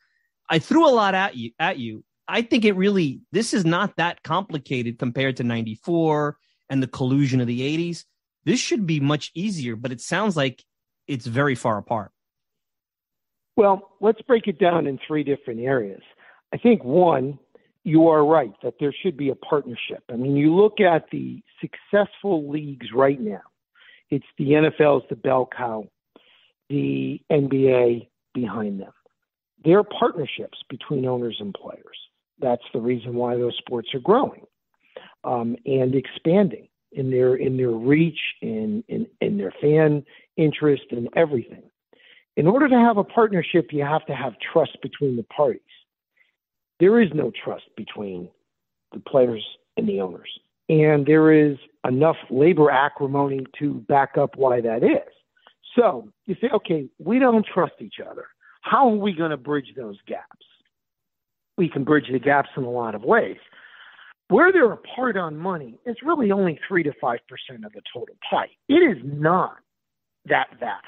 [0.49, 2.03] I threw a lot at you at you.
[2.27, 6.37] I think it really this is not that complicated compared to 94
[6.69, 8.05] and the collusion of the 80s.
[8.45, 10.63] This should be much easier, but it sounds like
[11.07, 12.11] it's very far apart.
[13.55, 16.01] Well, let's break it down in three different areas.
[16.53, 17.37] I think one,
[17.83, 20.03] you are right that there should be a partnership.
[20.09, 23.41] I mean, you look at the successful leagues right now.
[24.09, 25.87] It's the NFL's the bell cow,
[26.69, 28.93] the NBA behind them.
[29.63, 31.97] There are partnerships between owners and players.
[32.39, 34.45] That's the reason why those sports are growing
[35.23, 40.03] um, and expanding in their in their reach, in, in in their fan
[40.37, 41.63] interest, and everything.
[42.35, 45.61] In order to have a partnership, you have to have trust between the parties.
[46.79, 48.29] There is no trust between
[48.91, 49.45] the players
[49.77, 50.29] and the owners,
[50.69, 55.13] and there is enough labor acrimony to back up why that is.
[55.75, 58.25] So you say, okay, we don't trust each other.
[58.63, 60.45] How are we going to bridge those gaps?
[61.57, 63.37] We can bridge the gaps in a lot of ways.
[64.29, 67.17] Where they're apart on money, it's really only 3 to 5%
[67.65, 68.49] of the total pie.
[68.67, 69.57] It is not
[70.25, 70.87] that vast.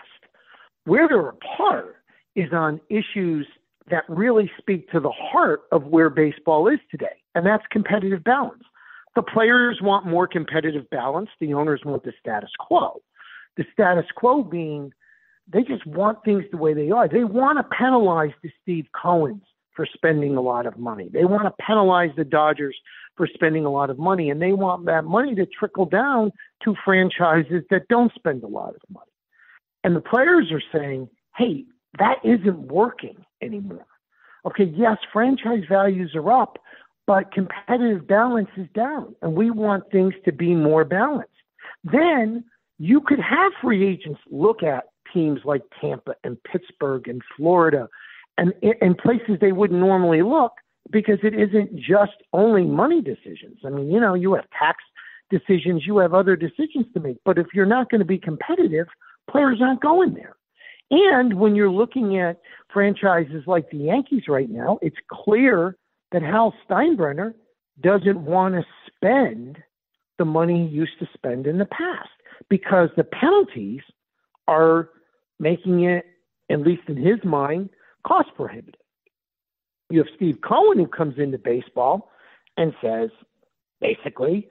[0.86, 1.98] Where they're apart
[2.36, 3.46] is on issues
[3.92, 8.64] that really speak to the heart of where baseball is today, and that's competitive balance.
[9.16, 13.02] The players want more competitive balance, the owners want the status quo.
[13.58, 14.92] The status quo being
[15.51, 17.08] they just want things the way they are.
[17.08, 19.43] They want to penalize the Steve Cohens
[19.75, 21.10] for spending a lot of money.
[21.12, 22.75] They want to penalize the Dodgers
[23.15, 26.31] for spending a lot of money, and they want that money to trickle down
[26.63, 29.12] to franchises that don't spend a lot of money.
[29.84, 31.65] And the players are saying, hey,
[31.99, 33.86] that isn't working anymore.
[34.45, 36.58] Okay, yes, franchise values are up,
[37.08, 41.29] but competitive balance is down, and we want things to be more balanced.
[41.84, 42.43] Then
[42.77, 47.89] you could have free agents look at teams like Tampa and Pittsburgh and Florida
[48.38, 50.51] and in places they wouldn't normally look
[50.91, 53.60] because it isn't just only money decisions.
[53.65, 54.84] I mean, you know, you have tax
[55.30, 58.88] decisions, you have other decisions to make, but if you're not going to be competitive,
[59.30, 60.36] players aren't going there.
[60.91, 62.39] And when you're looking at
[62.71, 65.78] franchises like the Yankees right now, it's clear
[66.12, 67.34] that Hal Steinbrenner
[67.82, 69.58] doesn't want to spend
[70.19, 72.10] the money he used to spend in the past
[72.49, 73.82] because the penalties
[74.47, 74.89] are
[75.39, 76.06] making it,
[76.50, 77.69] at least in his mind,
[78.06, 78.80] cost prohibitive.
[79.89, 82.10] You have Steve Cohen who comes into baseball
[82.58, 83.10] and says,
[83.82, 84.50] basically,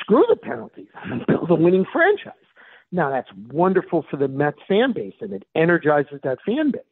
[0.00, 2.34] screw the penalties and build a winning franchise.
[2.92, 6.82] Now that's wonderful for the Mets fan base and it energizes that fan base.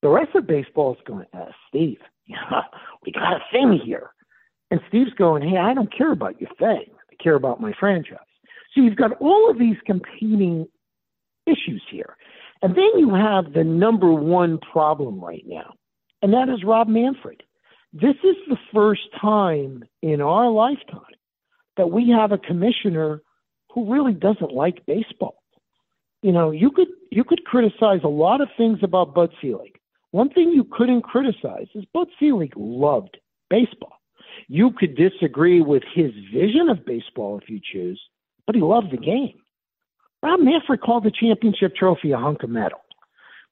[0.00, 1.98] The rest of baseball is going, uh, Steve,
[3.04, 4.10] we got a thing here.
[4.70, 6.86] And Steve's going, hey, I don't care about your thing.
[7.10, 8.18] I care about my franchise.
[8.74, 10.66] So you've got all of these competing
[11.46, 12.16] issues here.
[12.62, 15.74] And then you have the number one problem right now,
[16.22, 17.42] and that is Rob Manfred.
[17.92, 21.00] This is the first time in our lifetime
[21.76, 23.20] that we have a commissioner
[23.74, 25.42] who really doesn't like baseball.
[26.22, 29.78] You know, you could you could criticize a lot of things about Bud Selig.
[30.12, 33.18] One thing you couldn't criticize is Bud Selig loved
[33.50, 33.98] baseball.
[34.46, 38.00] You could disagree with his vision of baseball if you choose,
[38.46, 39.41] but he loved the game.
[40.22, 42.80] Rob Manfred called the championship trophy a hunk of metal.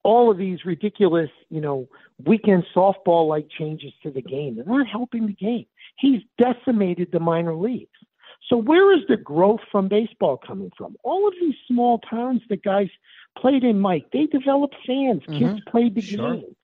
[0.02, 1.88] All of these ridiculous, you know,
[2.24, 5.66] weekend softball like changes to the game, they're not helping the game.
[5.96, 7.90] He's decimated the minor leagues.
[8.48, 10.96] So where is the growth from baseball coming from?
[11.04, 12.88] All of these small towns that guys
[13.38, 15.22] played in, Mike, they developed fans.
[15.28, 15.38] Mm-hmm.
[15.38, 16.34] Kids played the sure.
[16.34, 16.56] game.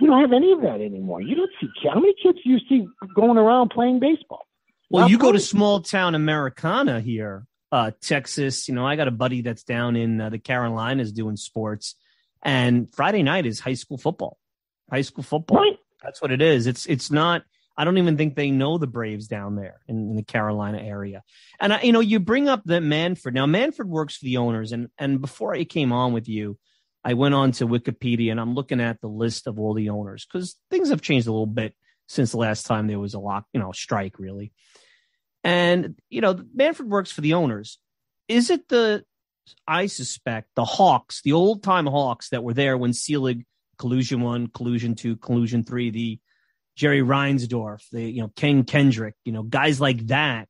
[0.00, 1.20] You don't have any of that anymore.
[1.20, 4.46] You don't see how many kids do you see going around playing baseball.
[4.88, 5.32] Well, Not you playing.
[5.32, 8.68] go to small town Americana here, uh, Texas.
[8.68, 11.94] You know, I got a buddy that's down in uh, the Carolinas doing sports,
[12.42, 14.38] and Friday night is high school football.
[14.90, 15.58] High school football.
[15.58, 15.78] Right.
[16.02, 16.66] That's what it is.
[16.66, 17.42] It's it's not.
[17.76, 21.22] I don't even think they know the Braves down there in, in the Carolina area.
[21.58, 23.34] And I, you know, you bring up the Manfred.
[23.34, 26.58] Now Manfred works for the owners, and and before I came on with you,
[27.04, 30.26] I went on to Wikipedia and I'm looking at the list of all the owners
[30.26, 31.74] because things have changed a little bit
[32.08, 34.52] since the last time there was a lock, you know, strike really.
[35.42, 37.78] And, you know, Manfred works for the owners.
[38.28, 39.04] Is it the,
[39.66, 43.44] I suspect, the Hawks, the old time Hawks that were there when Selig,
[43.78, 46.20] collusion one, collusion two, collusion three, the
[46.76, 50.48] Jerry Reinsdorf, the, you know, Ken Kendrick, you know, guys like that.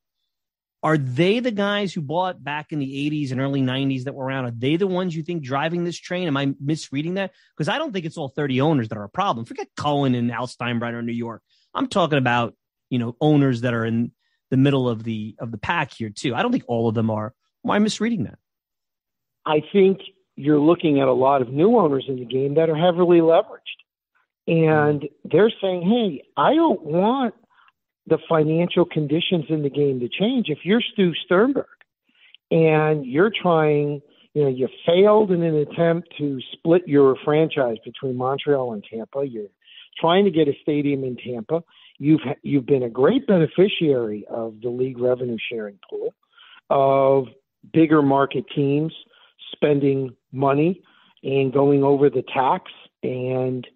[0.83, 4.25] Are they the guys who bought back in the 80s and early 90s that were
[4.25, 4.47] around?
[4.47, 6.27] Are they the ones you think driving this train?
[6.27, 7.33] Am I misreading that?
[7.55, 9.45] Because I don't think it's all 30 owners that are a problem.
[9.45, 11.43] Forget Cohen and Hal Steinbrenner in New York.
[11.75, 12.55] I'm talking about,
[12.89, 14.13] you know, owners that are in
[14.51, 16.35] the middle of the of the pack here too.
[16.35, 17.35] I don't think all of them are.
[17.63, 18.39] Why am I misreading that?
[19.47, 20.01] I think
[20.37, 23.81] you're looking at a lot of new owners in the game that are heavily leveraged.
[24.47, 27.35] And they're saying, hey, I don't want
[28.07, 30.47] the financial conditions in the game to change.
[30.49, 31.67] If you're Stu Sternberg
[32.51, 34.01] and you're trying,
[34.35, 39.25] you know, you failed in an attempt to split your franchise between Montreal and Tampa,
[39.27, 39.49] you're
[40.01, 41.63] trying to get a stadium in Tampa,
[42.01, 46.15] You've you've been a great beneficiary of the league revenue sharing pool,
[46.71, 47.27] of
[47.75, 48.93] bigger market teams
[49.53, 50.83] spending money
[51.23, 52.73] and going over the tax
[53.03, 53.67] and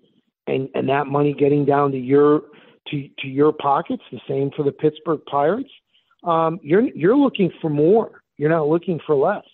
[0.46, 2.44] and and that money getting down to your
[2.88, 4.02] to to your pockets.
[4.10, 5.70] The same for the Pittsburgh Pirates.
[6.22, 8.22] Um, you're you're looking for more.
[8.38, 9.44] You're not looking for less.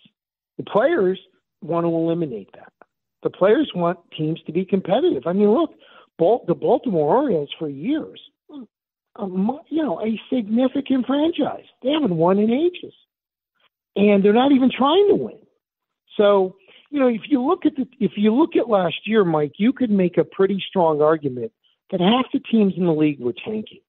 [0.58, 1.18] The players
[1.60, 2.72] want to eliminate that.
[3.24, 5.26] The players want teams to be competitive.
[5.26, 5.74] I mean, look,
[6.46, 8.20] the Baltimore Orioles for years
[9.16, 11.64] a, you know, a significant franchise.
[11.82, 12.94] They haven't won in ages,
[13.96, 15.38] and they're not even trying to win.
[16.16, 16.56] So,
[16.90, 19.72] you know, if you look at the if you look at last year, Mike, you
[19.72, 21.52] could make a pretty strong argument
[21.90, 23.80] that half the teams in the league were tanking.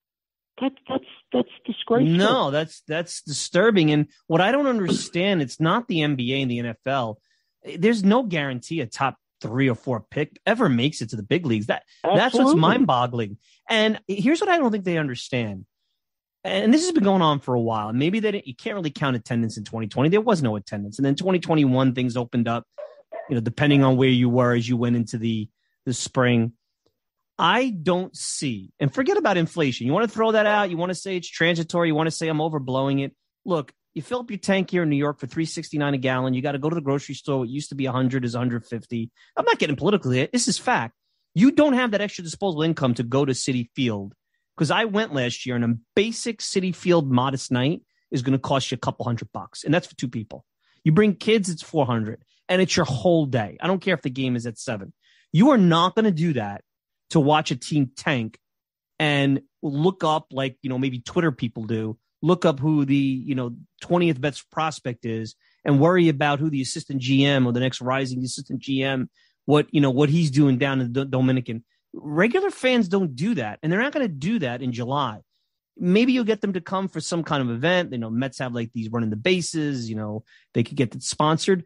[0.60, 1.04] That, that's
[1.34, 2.18] that's disgraceful.
[2.18, 3.92] No, that's that's disturbing.
[3.92, 7.16] And what I don't understand, it's not the NBA and the NFL.
[7.78, 11.46] There's no guarantee a top three or four pick ever makes it to the big
[11.46, 11.68] leagues.
[11.68, 12.20] That Absolutely.
[12.20, 13.38] that's what's mind boggling.
[13.70, 15.66] And here's what I don't think they understand.
[16.44, 17.94] And this has been going on for a while.
[17.94, 20.10] Maybe they didn't, you can't really count attendance in 2020.
[20.10, 22.66] There was no attendance, and then 2021 things opened up.
[23.30, 25.50] You know, depending on where you were as you went into the
[25.86, 26.54] the spring.
[27.38, 29.88] I don't see, and forget about inflation.
[29.88, 30.70] You want to throw that out.
[30.70, 31.88] You want to say it's transitory.
[31.88, 33.16] You want to say I'm overblowing it.
[33.46, 36.34] Look, you fill up your tank here in New York for 369 a gallon.
[36.34, 37.40] You got to go to the grocery store.
[37.40, 39.12] What used to be 100 is 150.
[39.36, 40.30] I'm not getting political here.
[40.32, 40.96] This is fact.
[41.34, 44.14] You don't have that extra disposable income to go to Citi Field
[44.56, 47.82] because I went last year and a basic Citi Field modest night
[48.12, 50.46] is going to cost you a couple hundred bucks, and that's for two people.
[50.84, 53.58] You bring kids, it's 400, and it's your whole day.
[53.62, 54.94] I don't care if the game is at seven.
[55.32, 56.64] You are not going to do that
[57.12, 58.38] to watch a team tank
[59.00, 61.98] and look up like you know maybe Twitter people do.
[62.22, 66.62] Look up who the you know 20th best prospect is and worry about who the
[66.62, 69.08] assistant GM or the next rising assistant GM
[69.46, 71.64] what you know what he's doing down in the Dominican.
[71.94, 75.20] Regular fans don't do that, and they're not going to do that in July.
[75.78, 77.92] Maybe you'll get them to come for some kind of event.
[77.92, 79.90] You know, Mets have like these running the bases.
[79.90, 81.66] You know, they could get it sponsored.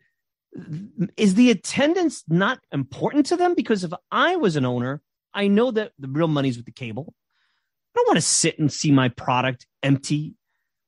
[1.18, 3.56] Is the attendance not important to them?
[3.56, 5.01] Because if I was an owner,
[5.34, 7.14] I know that the real money's with the cable.
[7.93, 10.36] I don't want to sit and see my product empty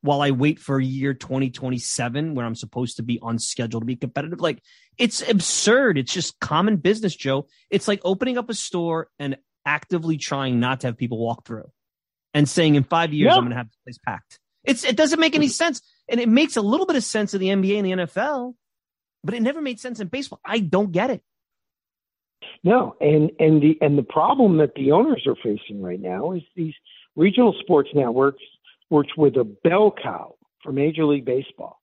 [0.01, 3.85] while I wait for a year 2027 where I'm supposed to be on schedule to
[3.85, 4.39] be competitive.
[4.39, 4.61] Like
[4.97, 5.97] it's absurd.
[5.97, 7.47] It's just common business, Joe.
[7.69, 11.69] It's like opening up a store and actively trying not to have people walk through
[12.33, 14.39] and saying in five years, I'm going to have this place packed.
[14.63, 15.81] It's, it doesn't make any sense.
[16.09, 18.53] And it makes a little bit of sense in the NBA and the NFL,
[19.23, 20.39] but it never made sense in baseball.
[20.45, 21.21] I don't get it.
[22.63, 26.41] No, and and the and the problem that the owners are facing right now is
[26.55, 26.73] these
[27.15, 28.43] regional sports networks,
[28.89, 31.79] which were the bell cow for Major League Baseball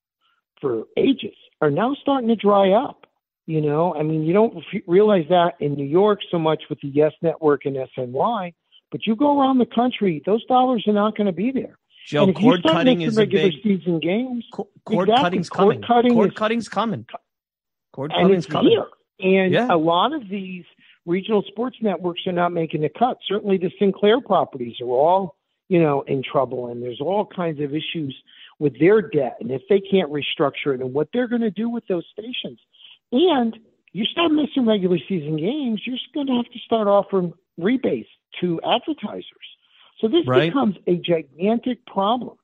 [0.61, 3.05] for ages, are now starting to dry up.
[3.47, 4.55] You know, I mean, you don't
[4.87, 8.53] realize that in New York so much with the Yes Network and SNY,
[8.91, 11.77] but you go around the country, those dollars are not going to be there.
[12.07, 14.45] Joe, cord cutting is regular a big season games.
[14.51, 14.67] cord
[15.09, 15.15] exactly.
[15.15, 15.81] cutting's cord coming.
[15.87, 17.05] Cutting cord is, cutting's coming.
[17.93, 18.71] Cord and cutting's coming.
[18.71, 18.87] here.
[19.19, 19.67] And Yeah.
[19.71, 20.65] a lot of these
[21.05, 23.17] regional sports networks are not making the cut.
[23.27, 25.35] Certainly, the Sinclair properties are all,
[25.67, 28.15] you know, in trouble, and there's all kinds of issues
[28.59, 31.69] with their debt, and if they can't restructure it, and what they're going to do
[31.69, 32.59] with those stations.
[33.11, 33.57] And
[33.91, 38.09] you start missing regular season games, you're just going to have to start offering rebates
[38.41, 39.23] to advertisers.
[39.99, 40.49] So this Right.
[40.49, 42.37] becomes a gigantic problem,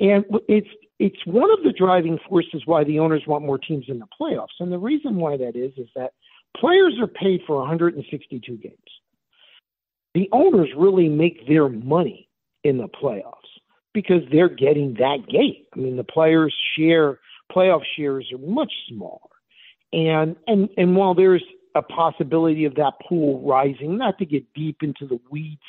[0.00, 0.68] and it's
[0.98, 4.58] it's one of the driving forces why the owners want more teams in the playoffs.
[4.60, 6.12] And the reason why that is is that
[6.56, 8.74] players are paid for 162 games.
[10.14, 12.25] The owners really make their money
[12.66, 13.32] in the playoffs
[13.94, 15.68] because they're getting that gate.
[15.74, 17.18] I mean, the players' share
[17.54, 19.20] playoff shares are much smaller,
[19.92, 21.44] and and and while there's
[21.74, 25.60] a possibility of that pool rising, not to get deep into the weeds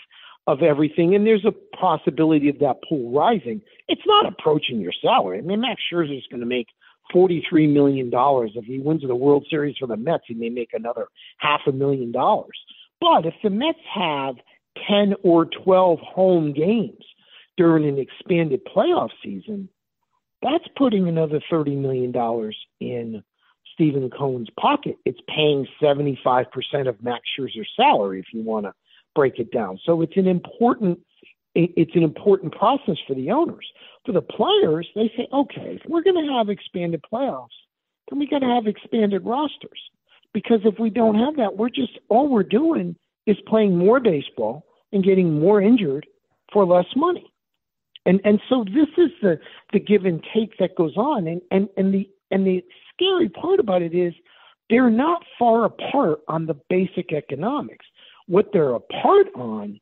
[0.48, 3.62] of everything, and there's a possibility of that pool rising.
[3.88, 5.39] It's not approaching your salary.
[5.39, 6.68] I mean, Max Scherzer is going to make
[7.14, 10.24] forty-three million dollars if he wins the World Series for the Mets.
[10.28, 12.58] He may make another half a million dollars.
[13.00, 14.36] But if the Mets have
[14.88, 17.03] ten or twelve home games
[17.57, 19.69] during an expanded playoff season,
[20.41, 23.23] that's putting another thirty million dollars in
[23.73, 24.97] Stephen Cohen's pocket.
[25.05, 28.73] It's paying seventy-five percent of Max Scherzer's salary, if you want to
[29.15, 29.80] break it down.
[29.86, 30.99] So it's an important
[31.55, 33.65] it's an important process for the owners.
[34.05, 37.47] For the players, they say, okay, if we're going to have expanded playoffs,
[38.09, 39.80] then we got to have expanded rosters.
[40.34, 42.95] Because if we don't have that, we're just all we're doing
[43.28, 46.07] is playing more baseball and getting more injured
[46.51, 47.32] for less money.
[48.05, 49.39] And and so this is the
[49.73, 51.28] the give and take that goes on.
[51.28, 52.63] And and and the and the
[52.93, 54.13] scary part about it is
[54.69, 57.86] they're not far apart on the basic economics.
[58.28, 59.80] What they're apart on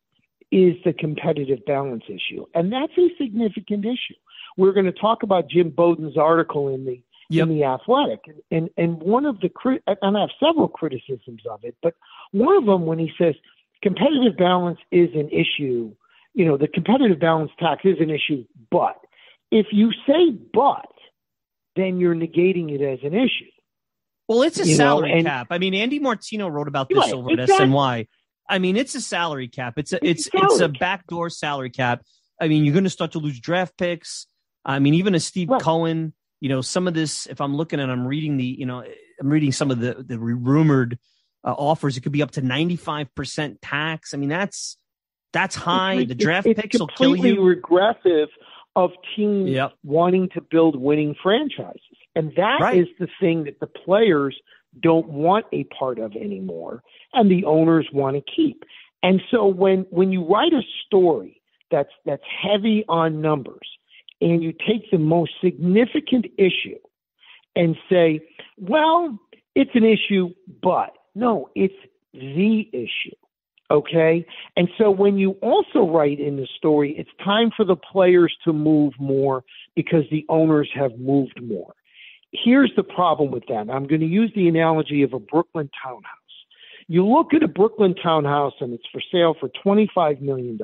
[0.51, 4.15] is the competitive balance issue, and that's a significant issue.
[4.57, 7.47] We're going to talk about Jim Bowden's article in the Yep.
[7.47, 8.19] in the Athletic,
[8.51, 11.93] and and one of the crit- and I have several criticisms of it, but
[12.31, 13.35] one of them when he says
[13.81, 15.93] competitive balance is an issue,
[16.33, 18.95] you know, the competitive balance tax is an issue, but
[19.51, 20.85] if you say but,
[21.75, 23.49] then you're negating it as an issue.
[24.27, 25.47] Well, it's a You know, salary and- cap.
[25.51, 27.67] I mean, Andy Martino wrote about this Right, over at exactly.
[27.67, 28.07] SNY.
[28.49, 29.75] I mean, it's a salary cap.
[29.77, 32.03] It's a it's It's a it's a backdoor salary cap.
[32.39, 34.27] I mean, you're going to start to lose draft picks.
[34.65, 35.61] I mean, even a Steve Right.
[35.61, 36.13] Cohen.
[36.45, 37.25] You know, some of this.
[37.25, 38.83] If I'm looking and I'm reading the, you know,
[39.19, 40.99] I'm reading some of the the rumored
[41.43, 41.97] uh, offers.
[41.97, 44.13] It could be up to 95 percent tax.
[44.13, 44.77] I mean, that's
[45.33, 45.93] that's high.
[45.93, 47.43] It's- the draft it's picks will kill completely you.
[47.43, 48.29] regressive
[48.75, 49.73] of teams Yep.
[49.83, 51.81] wanting to build winning franchises,
[52.15, 52.87] and that is Right.
[52.99, 54.37] the thing that the players
[54.79, 56.83] don't want a part of anymore
[57.13, 58.65] and the owners want to keep.
[59.01, 61.41] And so when when you write a story
[61.71, 63.67] that's that's heavy on numbers
[64.25, 66.79] and you take the most significant issue
[67.55, 68.19] and say,
[68.57, 69.17] well,
[69.53, 71.75] it's an issue, but no, it's
[72.11, 73.15] the issue.
[73.69, 74.25] Okay.
[74.57, 78.51] And so when you also write in the story, it's time for the players to
[78.51, 79.43] move more
[79.75, 81.73] because the owners have moved more.
[82.31, 83.69] Here's the problem with that.
[83.69, 86.01] I'm going to use the analogy of a Brooklyn townhouse.
[86.87, 90.59] You look at a Brooklyn townhouse and it's for sale for $25 million.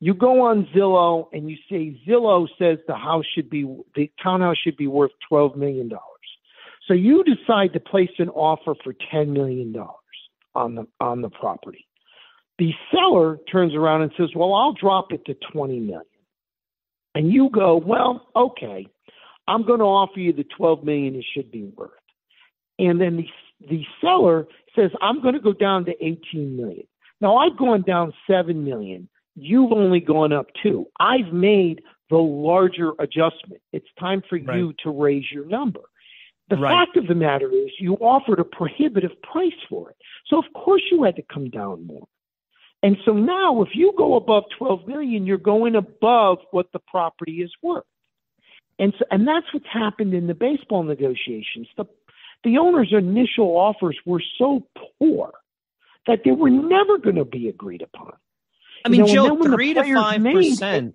[0.00, 4.56] You go on Zillow and you say Zillow says the house should be the townhouse
[4.62, 5.90] should be worth $12 million.
[6.86, 9.74] So you decide to place an offer for $10 million
[10.54, 11.86] on the on the property.
[12.58, 16.02] The seller turns around and says, "Well, I'll drop it to 20 million."
[17.14, 18.86] And you go, "Well, okay.
[19.48, 21.90] I'm going to offer you the 12 million it should be worth."
[22.78, 23.28] And then the
[23.68, 26.86] the seller says, "I'm going to go down to 18 million."
[27.20, 29.08] Now I've gone down 7 million.
[29.36, 30.86] You've only gone up 2.
[30.98, 33.60] I've made the larger adjustment.
[33.72, 34.56] It's time for right.
[34.56, 35.80] you to raise your number.
[36.48, 36.86] The right.
[36.86, 39.96] fact of the matter is, you offered a prohibitive price for it.
[40.28, 42.06] So, of course, you had to come down more.
[42.82, 47.42] And so now, if you go above 12 million, you're going above what the property
[47.42, 47.84] is worth.
[48.78, 51.66] And so, and that's what's happened in the baseball negotiations.
[51.76, 51.86] The,
[52.44, 54.66] the owner's initial offers were so
[54.98, 55.32] poor
[56.06, 58.12] that they were never going to be agreed upon.
[58.84, 60.94] I mean, you know, Joe, three to five percent,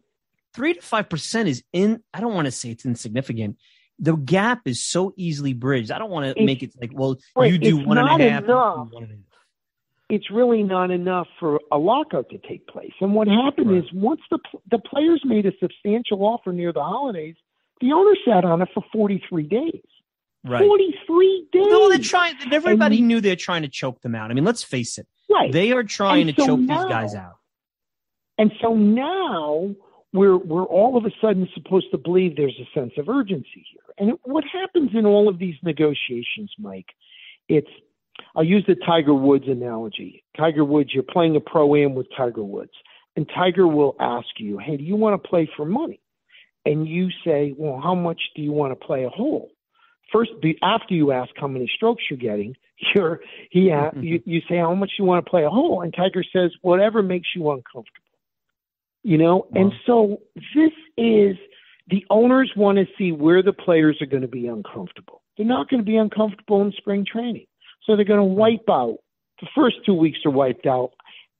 [0.53, 2.03] three to five percent is in.
[2.13, 3.57] I don't want to say it's insignificant
[4.01, 5.91] the gap is so easily bridged.
[5.91, 8.43] I don't want to make it like, well, you do one and a half.
[8.43, 8.89] Enough.
[10.09, 12.91] It's really not enough for a lockout to take place.
[12.99, 13.83] And what happened right.
[13.83, 17.35] is once the the players made a substantial offer near the holidays,
[17.79, 19.81] the owner sat on it for 43 days.
[20.43, 20.59] Right.
[20.59, 21.67] 43 days.
[21.67, 22.35] No, they're trying.
[22.51, 24.31] Everybody and, knew they're trying to choke them out.
[24.31, 25.07] I mean, let's face it.
[25.29, 25.51] Right.
[25.51, 27.37] They are trying and to so choke now, these guys out.
[28.41, 29.69] And so now
[30.13, 33.93] we're we're all of a sudden supposed to believe there's a sense of urgency here.
[33.99, 36.87] And what happens in all of these negotiations, Mike,
[37.47, 37.69] it's
[38.35, 40.23] I'll use the Tiger Woods analogy.
[40.35, 42.71] Tiger Woods, you're playing a pro am with Tiger Woods,
[43.15, 45.99] and Tiger will ask you, "Hey, do you want to play for money?"
[46.65, 49.51] And you say, "Well, how much do you want to play a hole?"
[50.11, 50.31] First,
[50.63, 52.55] after you ask how many strokes you're getting,
[52.95, 53.21] you're
[53.51, 54.01] he mm-hmm.
[54.09, 57.03] you, you say how much you want to play a hole, and Tiger says, "Whatever
[57.03, 58.07] makes you uncomfortable."
[59.03, 59.61] You know, wow.
[59.61, 61.35] and so this is
[61.87, 65.21] the owners want to see where the players are going to be uncomfortable.
[65.37, 67.45] They're not going to be uncomfortable in spring training.
[67.83, 68.39] So they're going to mm-hmm.
[68.39, 68.97] wipe out.
[69.41, 70.91] The first two weeks are wiped out.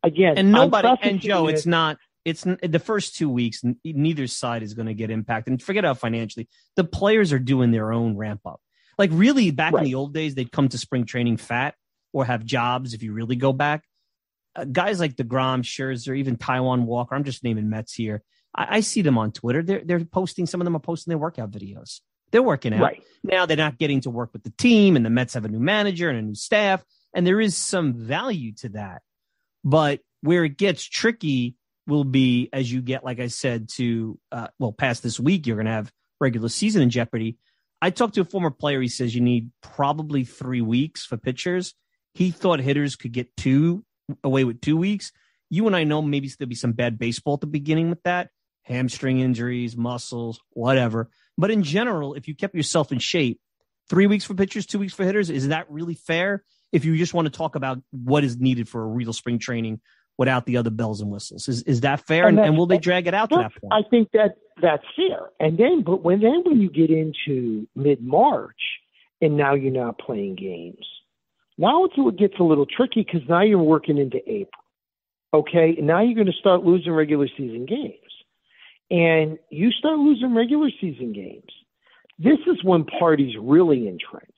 [0.03, 4.63] Again, and nobody, and Joe, it, it's not, it's the first two weeks, neither side
[4.63, 5.51] is going to get impacted.
[5.51, 8.59] And forget about financially, the players are doing their own ramp up.
[8.97, 9.83] Like really, back right.
[9.83, 11.75] in the old days, they'd come to spring training fat
[12.13, 13.83] or have jobs if you really go back
[14.55, 18.23] uh, guys like DeGrom, Scherzer, even Taijuan Walker, I'm just naming Mets here.
[18.55, 19.63] I, I, see them on Twitter.
[19.63, 22.01] They're, they're posting, some of them are posting their workout videos.
[22.31, 22.81] They're working out.
[22.81, 23.03] Right.
[23.23, 25.59] Now they're not getting to work with the team, and the Mets have a new
[25.59, 26.83] manager and a new staff,
[27.13, 29.01] and there is some value to that.
[29.63, 31.55] But where it gets tricky
[31.87, 35.57] will be as you get, like I said, to, uh, well, past this week, you're
[35.57, 37.37] going to have regular season in jeopardy.
[37.81, 38.79] I talked to a former player.
[38.81, 41.73] He says you need probably three weeks for pitchers.
[42.13, 43.83] He thought hitters could get two
[44.23, 45.11] away with two weeks.
[45.49, 48.29] You and I know maybe there'll be some bad baseball at the beginning with that
[48.63, 51.09] hamstring injuries, muscles, whatever.
[51.37, 53.39] But in general, if you kept yourself in shape,
[53.89, 56.43] three weeks for pitchers, two weeks for hitters, is that really fair?
[56.71, 59.81] If you just want to talk about what is needed for a real spring training
[60.17, 62.27] without the other bells and whistles, is is that fair?
[62.27, 63.73] And, and, and will they drag it out to that point?
[63.73, 65.29] I think that that's fair.
[65.39, 68.61] And then, but when then when you get into mid March,
[69.19, 70.85] and now you're not playing games,
[71.61, 74.63] now it gets a little tricky because now you're working into April.
[75.33, 77.95] Okay, now you're going to start losing regular season games,
[78.89, 81.51] and you start losing regular season games.
[82.19, 84.37] This is when parties really entrench,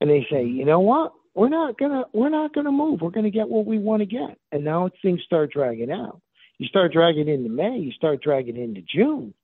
[0.00, 1.12] and they say, you know what?
[1.34, 3.00] We're not gonna we're not gonna move.
[3.00, 4.38] We're gonna get what we want to get.
[4.52, 6.20] And now things start dragging out.
[6.58, 7.78] You start dragging into May.
[7.78, 9.34] You start dragging into June.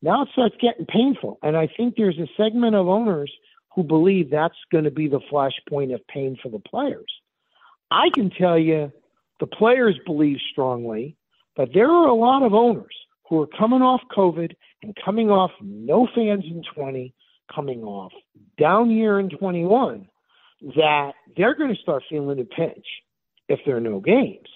[0.00, 1.38] Now it starts getting painful.
[1.42, 3.30] And I think there's a segment of owners
[3.74, 7.12] who believe that's going to be the flashpoint of pain for the players.
[7.90, 8.92] I can tell you
[9.40, 11.16] the players believe strongly,
[11.56, 12.94] but there are a lot of owners
[13.28, 17.14] who are coming off COVID and coming off no fans in 20,
[17.52, 18.12] coming off
[18.58, 20.08] down year in 21,
[20.76, 22.86] that they're going to start feeling a pinch
[23.48, 24.48] if there are no games.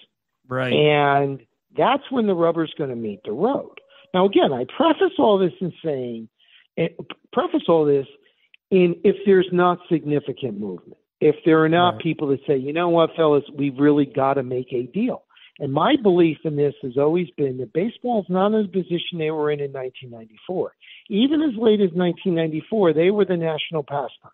[0.47, 0.73] Right.
[0.73, 1.41] And
[1.77, 3.79] that's when the rubber's going to meet the road.
[4.13, 6.29] Now, again, I preface all this in saying,
[6.77, 6.87] eh,
[7.31, 8.07] preface all this
[8.71, 10.97] in if there's not significant movement.
[11.21, 12.01] if there are not Right.
[12.03, 15.23] people that say, you know what, fellas, we've really got to make a deal.
[15.59, 19.29] And my belief in this has always been that baseball's not in the position they
[19.29, 20.73] were in in 1994.
[21.09, 24.31] Even as late as 1994, they were the national pastime.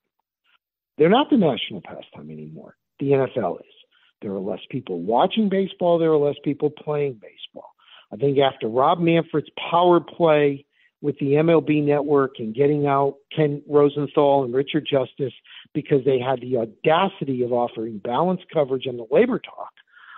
[1.00, 2.76] They're not the national pastime anymore.
[3.00, 3.74] The NFL is.
[4.22, 5.98] There are less people watching baseball.
[5.98, 7.72] There are less people playing baseball.
[8.14, 10.66] I think after Rob Manfred's power play
[11.02, 15.34] with the MLB network and getting out Ken Rosenthal and Richard Justice
[15.74, 19.72] because they had the audacity of offering balanced coverage on the labor talk,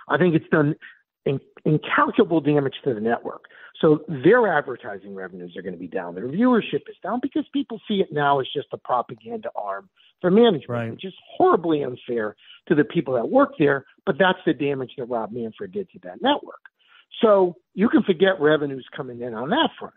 [0.08, 0.76] I think it's done
[1.26, 3.44] in, incalculable damage to the network.
[3.80, 6.14] So their advertising revenues are going to be down.
[6.14, 9.88] Their viewership is down because people see it now as just a propaganda arm
[10.20, 10.90] for management, Right.
[10.90, 12.34] which is horribly unfair
[12.66, 13.84] to the people that work there.
[14.04, 16.60] But that's the damage that Rob Manfred did to that network.
[17.20, 19.94] So you can forget revenues coming in on that front.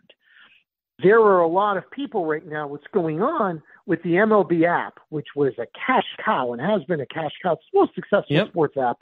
[1.02, 2.66] There are a lot of people right now.
[2.68, 7.00] What's going on with the MLB app, which was a cash cow and has been
[7.00, 8.48] a cash cow, it's the most successful Yep.
[8.48, 8.98] sports app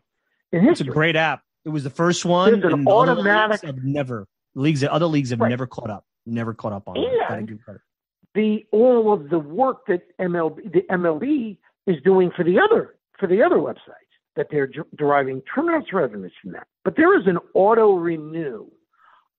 [0.53, 1.43] in It's a great app.
[1.65, 2.61] It was the first one.
[2.61, 4.83] There's an automatic- leagues never leagues.
[4.85, 5.49] Other leagues have Right.
[5.51, 6.05] never caught up.
[6.27, 7.05] Never caught up on it.
[7.31, 7.83] And- credit.
[8.35, 13.27] the all of the work that MLB the MLB is doing for the other for
[13.27, 16.67] the other websites that they're der- deriving tremendous revenues from that.
[16.85, 18.71] But there is an auto renew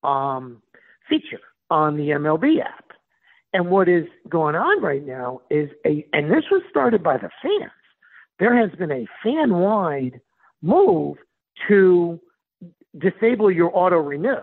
[0.04, 0.62] um,
[1.08, 1.40] feature
[1.72, 2.92] on the MLB app,
[3.54, 7.30] and what is going on right now is a and this was started by the
[7.42, 7.72] fans.
[8.38, 10.20] There has been a fan wide
[10.60, 11.16] move
[11.68, 12.20] to
[12.98, 14.36] disable your auto renew.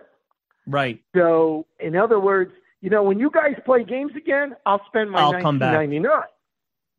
[0.67, 1.01] Right.
[1.15, 2.51] So, in other words,
[2.81, 5.73] you know, when you guys play games again, I'll spend my I'll come back.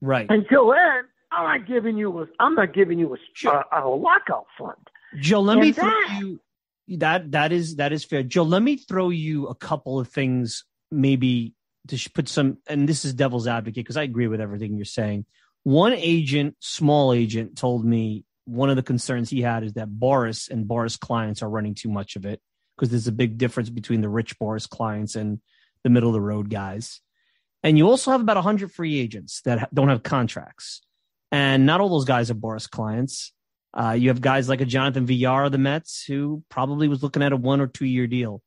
[0.00, 0.26] Right.
[0.28, 3.64] Until then, I'm not giving you a, I'm not giving you a, Sure.
[3.72, 4.76] a, a lockout fund.
[5.20, 6.40] Joe, let me And throw you
[6.98, 8.22] that that is that is fair.
[8.22, 11.54] Joe, let me throw you a couple of things maybe
[11.88, 15.26] to put some and this is devil's advocate because I agree with everything you're saying.
[15.62, 20.50] One agent, small agent told me one of the concerns he had is that Boras
[20.50, 22.40] and Boras clients are running too much of it
[22.76, 25.40] because there's a big difference between the rich Boras clients and
[25.84, 27.00] the middle of the road guys.
[27.62, 30.80] And you also have about 100 free agents that don't have contracts.
[31.30, 33.32] And not all those guys are Boras clients.
[33.72, 37.22] Uh, you have guys like a Jonathan Villar of the Mets who probably was looking
[37.22, 38.42] at a one or two year deal.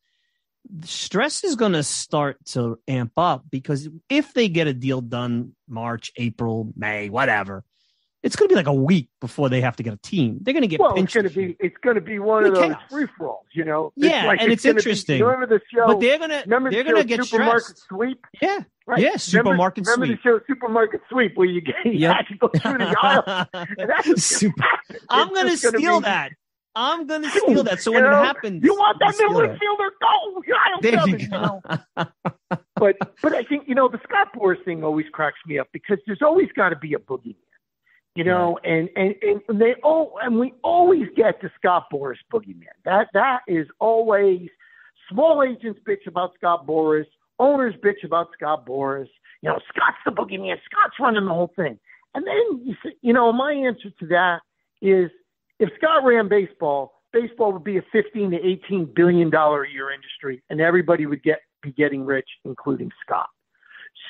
[0.83, 5.55] Stress is going to start to amp up because if they get a deal done
[5.67, 7.63] March, April, May, whatever,
[8.23, 10.39] it's going to be like a week before they have to get a team.
[10.41, 12.55] They're going to get Well, it's going to be, it's going to be one of
[12.55, 13.91] those free for alls, you know?
[13.95, 15.21] Yeah, like and it's be- interesting.
[15.21, 15.87] remember the show?
[15.87, 17.83] but they're going to remember they're the going to show get Supermarket stressed.
[17.89, 18.25] Sweep?
[18.41, 19.01] Yeah, Right.
[19.01, 20.19] yeah, supermarket remember sweep.
[20.25, 22.15] Remember the show Supermarket Sweep where you, get, you Yep.
[22.15, 23.47] had to go through the aisle?
[23.77, 24.63] And that's Super.
[25.09, 26.31] I'm going to steal be- that.
[26.75, 27.81] I'm going to steal that.
[27.83, 29.89] So when You it happens, You want that middle infielder?
[30.01, 30.41] Go!
[30.47, 31.61] You're aisle There you you go.
[32.75, 35.99] but but I think you know the Scott Boras thing always cracks me up because
[36.07, 37.35] there's always got to be a boogeyman,
[38.15, 42.67] you know, and, and and they all, and we always get the Scott Boras boogeyman.
[42.85, 44.49] That that is always
[45.09, 47.07] small agents bitch about Scott Boras,
[47.39, 49.07] owners bitch about Scott Boras.
[49.41, 50.57] You know, Scott's the boogeyman.
[50.65, 51.79] Scott's running the whole thing.
[52.13, 54.41] And then you say, you know, my answer to that
[54.81, 55.09] is
[55.59, 59.91] if Scott ran baseball, baseball would be a 15 to 18 billion dollar a year
[59.91, 63.29] industry, and everybody would get be getting rich, including Scott.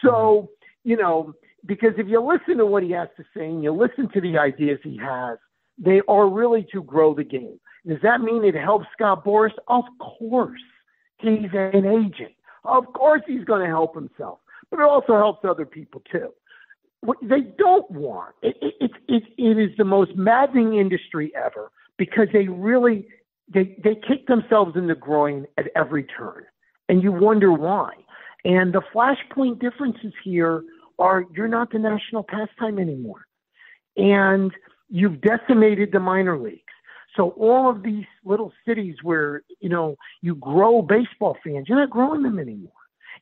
[0.03, 0.49] So,
[0.83, 1.33] you know,
[1.65, 4.37] because if you listen to what he has to say and you listen to the
[4.37, 5.37] ideas he has,
[5.77, 7.59] they are really to grow the game.
[7.87, 9.51] Does that mean it helps Scott Boras?
[9.67, 10.61] Of course.
[11.19, 12.33] He's an agent.
[12.65, 14.39] Of course he's going to help himself,
[14.69, 16.29] but it also helps other people too.
[17.01, 22.27] What they don't want, it, it, it, it, is the most maddening industry ever because
[22.31, 23.07] they really,
[23.53, 26.43] they, they kick themselves in the groin at every turn.
[26.87, 27.91] And you wonder why.
[28.45, 30.63] And the flashpoint differences here
[30.99, 33.25] are you're not the national pastime anymore.
[33.97, 34.51] And
[34.89, 36.59] you've decimated the minor leagues.
[37.15, 41.89] So all of these little cities where, you know, you grow baseball fans, you're not
[41.89, 42.71] growing them anymore.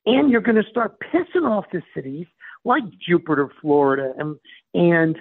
[0.05, 2.25] And you're going to start pissing off the cities
[2.63, 4.37] like Jupiter, Florida, and
[4.73, 5.17] and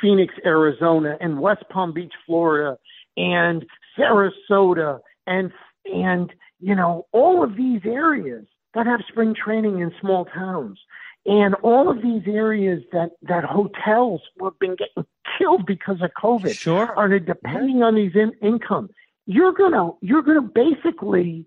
[0.00, 2.78] Phoenix, Arizona, and West Palm Beach, Florida,
[3.16, 3.64] and
[3.98, 5.52] Sarasota, and
[5.84, 10.78] and you know all of these areas that have spring training in small towns,
[11.26, 15.04] and all of these areas that that hotels have been getting
[15.38, 16.94] killed because of COVID Sure.
[16.96, 18.90] are depending on these in- income.
[19.26, 21.46] You're gonna you're gonna basically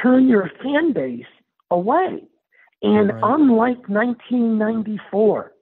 [0.00, 1.26] turn your fan base
[1.70, 2.24] away.
[2.82, 3.20] And Right.
[3.22, 5.52] unlike 1994,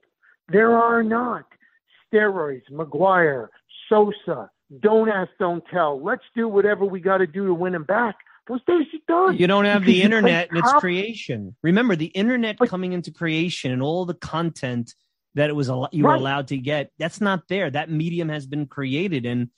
[0.47, 1.45] there are not
[2.11, 3.49] steroids, McGwire,
[3.89, 4.49] Sosa,
[4.79, 6.01] don't ask, don't tell.
[6.01, 8.15] Let's do whatever we got to do to win them back.
[8.49, 9.37] Those days are done.
[9.37, 11.55] You don't have Because the internet and its creation.
[11.61, 14.95] Remember, the internet But- coming into creation and all the content
[15.35, 16.91] that it was a you were allowed to get.
[16.97, 17.69] That's not there.
[17.69, 19.49] That medium has been created, and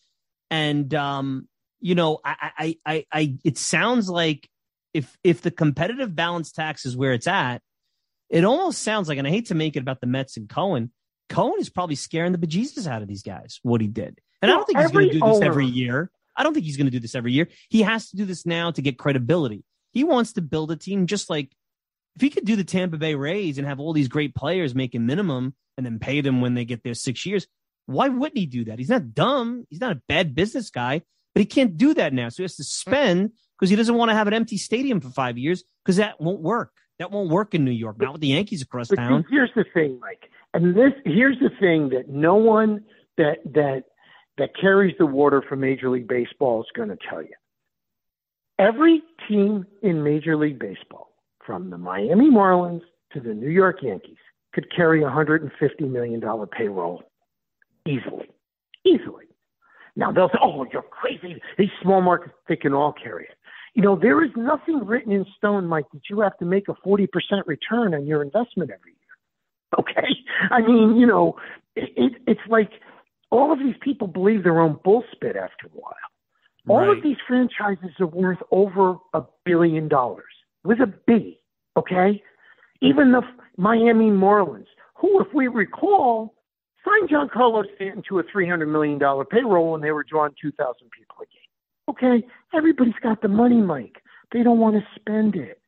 [0.50, 1.48] and um,
[1.80, 4.50] you know, I, I, I, I, it sounds like
[4.94, 7.62] if if the competitive balance tax is where it's at,
[8.30, 10.92] it almost sounds like, and I hate to make it about the Mets and Cohen.
[11.30, 13.62] Cohen is probably scaring the bejesus out of these guys.
[13.64, 15.46] What he did, and well, I don't think he's going to do this owner.
[15.46, 16.12] every year.
[16.36, 17.48] I don't think he's going to do this every year.
[17.70, 19.64] He has to do this now to get credibility.
[19.92, 21.52] He wants to build a team just like
[22.16, 25.06] if he could do the Tampa Bay Rays and have all these great players making
[25.06, 27.48] minimum and then pay them when they get their six years,
[27.86, 28.80] why wouldn't he do that?
[28.80, 29.66] He's not dumb.
[29.70, 31.02] He's not a bad business guy,
[31.34, 32.30] but he can't do that now.
[32.30, 35.10] So he has to spend because he doesn't want to have an empty stadium for
[35.10, 36.74] five years because that won't work.
[37.00, 39.26] That won't work in New York, not with the Yankees across but town.
[39.30, 40.30] Here's the thing, Mike.
[40.54, 42.84] And this here's the thing that no one
[43.18, 43.86] that that
[44.38, 47.34] that carries the water for Major League Baseball is going to tell you.
[48.60, 51.10] Every team in Major League Baseball,
[51.46, 52.82] from the Miami Marlins
[53.14, 54.18] to the New York Yankees,
[54.54, 55.50] could carry a $150
[55.82, 56.22] million
[56.52, 57.04] payroll
[57.88, 58.30] easily.
[58.86, 59.26] Easily.
[59.96, 61.42] Now they'll say, oh, you're crazy.
[61.58, 63.36] These small markets, they can all carry it.
[63.74, 66.74] You know, there is nothing written in stone, Mike, that you have to make a
[66.86, 67.08] 40%
[67.46, 69.80] return on your investment every year.
[69.80, 70.08] Okay?
[70.50, 71.36] I mean, you know,
[71.76, 72.72] it, it, it's like
[73.32, 75.96] all of these people believe their own bullspit after a while.
[76.68, 76.98] All right.
[76.98, 80.26] of these franchises are worth over a billion dollars
[80.64, 81.40] with a B.
[81.76, 82.22] Okay?
[82.82, 83.22] Even the
[83.58, 86.36] Miami Marlins, who, if we recall,
[86.86, 89.00] signed Giancarlo Stanton to a $300 million
[89.32, 91.42] payroll when they were drawing 2,000 people a game.
[91.90, 93.98] Okay, everybody's got the money, Mike.
[94.32, 95.60] They don't want to spend it.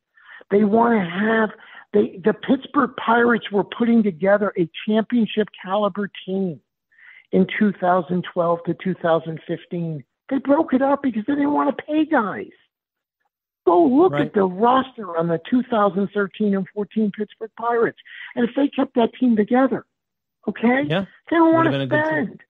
[0.51, 1.49] They want to have
[1.93, 6.59] they the Pittsburgh Pirates were putting together a championship caliber team
[7.33, 10.03] in 2012 to 2015.
[10.29, 12.51] They broke it up because they didn't want to pay guys.
[13.65, 14.27] Go look right.
[14.27, 17.97] at the roster on the 2013 and 14 Pittsburgh Pirates.
[18.35, 19.85] And if they kept that team together,
[20.47, 21.05] okay, yeah.
[21.29, 22.41] they don't want to spend.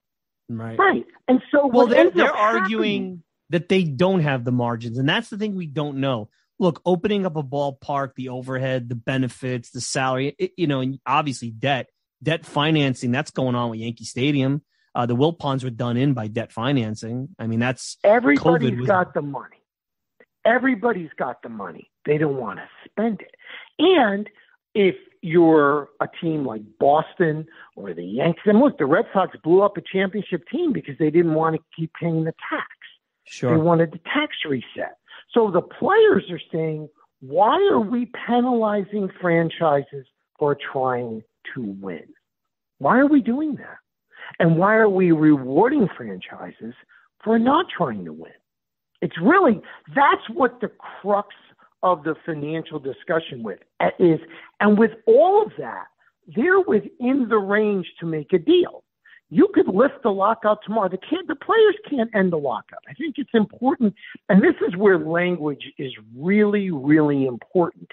[0.49, 0.77] Right.
[0.77, 1.05] Right.
[1.27, 4.97] And so, well, they're, they're arguing that they don't have the margins.
[4.97, 6.29] And that's the thing we don't know.
[6.59, 10.99] Look, opening up a ballpark, the overhead, the benefits, the salary, it, you know, and
[11.05, 11.87] obviously debt,
[12.21, 14.61] debt financing, that's going on with Yankee Stadium.
[14.95, 17.29] Uh, the Wilpons were done in by debt financing.
[17.39, 18.87] I mean, that's everybody's was...
[18.87, 19.57] got the money.
[20.45, 21.89] Everybody's got the money.
[22.05, 23.35] They don't want to spend it.
[23.79, 24.29] And
[24.75, 29.61] if you're a team like Boston or the Yankees, and look, the Red Sox blew
[29.61, 32.67] up a championship team because they didn't want to keep paying the tax.
[33.23, 33.55] Sure.
[33.55, 34.97] They wanted the tax reset.
[35.31, 36.89] So the players are saying,
[37.21, 40.05] why are we penalizing franchises
[40.37, 41.23] for trying
[41.55, 42.03] to win?
[42.79, 43.77] Why are we doing that?
[44.39, 46.73] And why are we rewarding franchises
[47.23, 48.31] for not trying to win?
[49.01, 49.61] It's really,
[49.95, 50.69] that's what the
[51.01, 51.29] crux
[51.81, 54.19] of the financial discussion with eh, is.
[54.59, 55.87] And with all of that,
[56.35, 58.83] they're within the range to make a deal
[59.33, 60.89] you could lift the lockout tomorrow.
[60.89, 62.83] The can the players can't end the lockout.
[62.87, 63.95] I think it's important,
[64.29, 67.89] and this is where language is really, really important.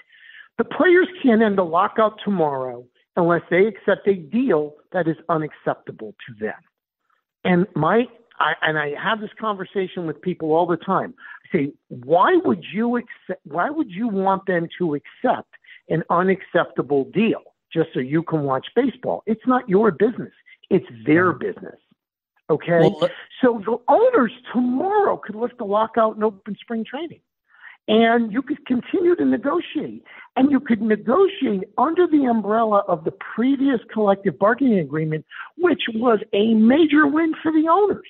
[0.59, 2.85] The players can't end the lockout tomorrow
[3.15, 6.53] unless they accept a deal that is unacceptable to them.
[7.43, 8.05] And my
[8.39, 11.13] I, and I have this conversation with people all the time.
[11.45, 13.41] I say, why would you accept?
[13.45, 15.49] Why would you want them to accept
[15.89, 17.41] an unacceptable deal
[17.71, 19.23] just so you can watch baseball?
[19.27, 20.33] It's not your business.
[20.69, 21.77] It's their business.
[22.49, 22.79] Okay.
[22.79, 23.09] Well,
[23.41, 27.21] so the owners tomorrow could lift the lockout and open spring training.
[27.87, 30.03] And you could continue to negotiate.
[30.35, 35.25] And you could negotiate under the umbrella of the previous collective bargaining agreement,
[35.57, 38.07] which was a major win for the owners.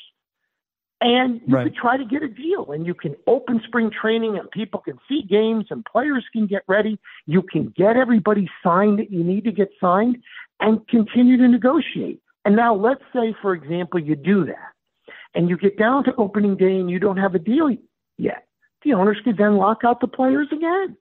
[1.03, 1.63] And you right.
[1.63, 4.99] could try to get a deal and you can open spring training and people can
[5.09, 6.99] see games and players can get ready.
[7.26, 10.17] You can get everybody signed that you need to get signed
[10.59, 12.22] and continue to negotiate.
[12.45, 14.74] And now let's say, for example, you do that
[15.34, 17.76] and you get down to opening day and you don't have a deal
[18.17, 18.47] yet.
[18.84, 20.97] The owners could then lock out the players again.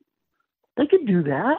[0.76, 1.58] They could do that.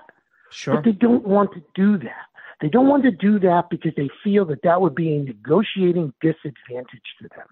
[0.52, 0.76] Sure.
[0.76, 2.28] But they don't want to do that.
[2.62, 6.14] They don't want to do that because they feel that that would be a negotiating
[6.22, 7.48] disadvantage to them.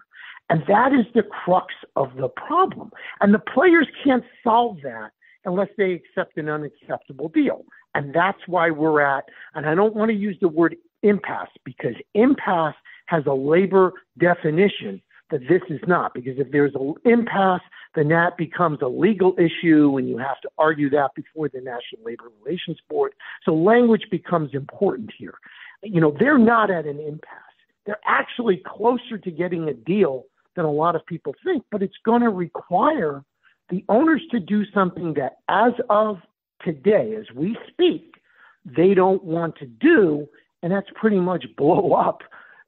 [0.50, 2.90] And that is the crux of the problem.
[3.20, 5.10] And the players can't solve that
[5.44, 7.64] unless they accept an unacceptable deal.
[7.94, 11.94] And that's why we're at, and I don't want to use the word impasse because
[12.14, 12.74] impasse
[13.06, 16.14] has a labor definition that this is not.
[16.14, 17.62] Because if there's an impasse,
[17.94, 22.04] then that becomes a legal issue and you have to argue that before the National
[22.04, 23.12] Labor Relations Board.
[23.44, 25.34] So language becomes important here.
[25.82, 27.38] You know, they're not at an impasse.
[27.86, 30.26] They're actually closer to getting a deal
[30.56, 33.24] than a lot of people think, but it's going to require
[33.70, 36.18] the owners to do something that, as of
[36.64, 38.16] today, as we speak,
[38.64, 40.28] they don't want to do,
[40.62, 42.22] and that's pretty much blow up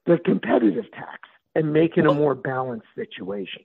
[0.05, 3.63] the competitive tax and make it a more balanced situation.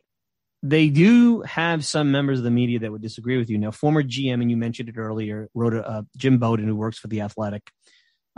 [0.63, 3.59] They do have some members of the media that would disagree with you.
[3.59, 6.99] Now, former GM, and you mentioned it earlier, wrote a, uh, Jim Bowden, who works
[6.99, 7.71] for the Athletic,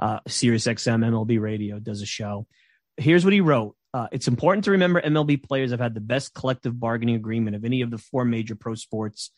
[0.01, 2.47] uh, Sirius XM, MLB Radio, does a show.
[2.99, 3.75] Here's what he wrote.
[3.93, 7.65] Uh, it's important to remember MLB players have had the best collective bargaining agreement of
[7.65, 9.31] any of the four major pro sports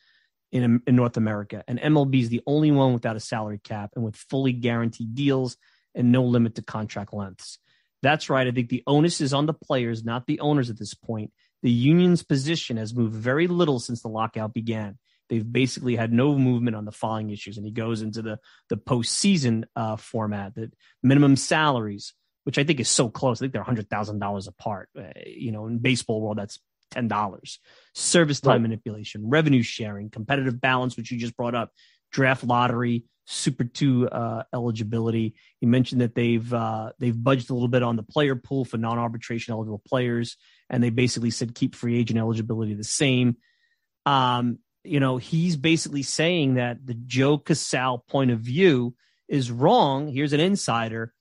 [0.51, 1.65] in, in North America.
[1.67, 5.57] And MLB is the only one without a salary cap and with fully guaranteed deals
[5.95, 7.59] and no limit to contract lengths.
[8.03, 8.47] That's right.
[8.47, 11.33] I think the onus is on the players, not the owners at this point.
[11.63, 14.99] The union's position has moved very little since the lockout began.
[15.29, 17.57] They've basically had no movement on the following issues.
[17.57, 18.39] And he goes into the,
[18.69, 22.13] the postseason uh, format, that minimum salaries,
[22.45, 23.39] which I think is so close.
[23.39, 24.89] I think they're $100,000 apart.
[24.99, 26.59] Uh, you know, in baseball world, that's
[26.93, 27.59] $10.
[27.95, 28.63] Service time right.
[28.63, 31.71] manipulation, revenue sharing, competitive balance, which you just brought up,
[32.11, 35.35] draft lottery, Super Two uh, eligibility.
[35.61, 38.79] You mentioned that they've uh, they've budged a little bit on the player pool for
[38.79, 40.37] non-arbitration eligible players,
[40.69, 43.37] and they basically said keep free agent eligibility the same.
[44.07, 48.95] Um, you know, he's basically saying that the Joe Casale point of view
[49.29, 50.09] is wrong.
[50.09, 51.13] Here's an insider.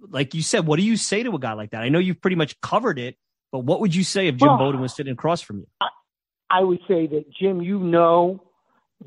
[0.00, 1.82] Like you said, what do you say to a guy like that?
[1.82, 3.16] I know you've pretty much covered it,
[3.52, 5.66] but what would you say if Jim well, Bowden was sitting across from you?
[5.80, 5.88] I,
[6.50, 8.42] I would say that Jim, you know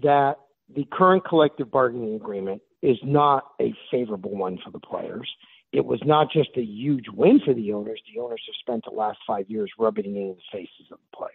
[0.01, 0.39] that
[0.75, 5.29] the current collective bargaining agreement is not a favorable one for the players.
[5.71, 8.01] It was not just a huge win for the owners.
[8.13, 11.17] The owners have spent the last five years rubbing it in the faces of the
[11.17, 11.33] players.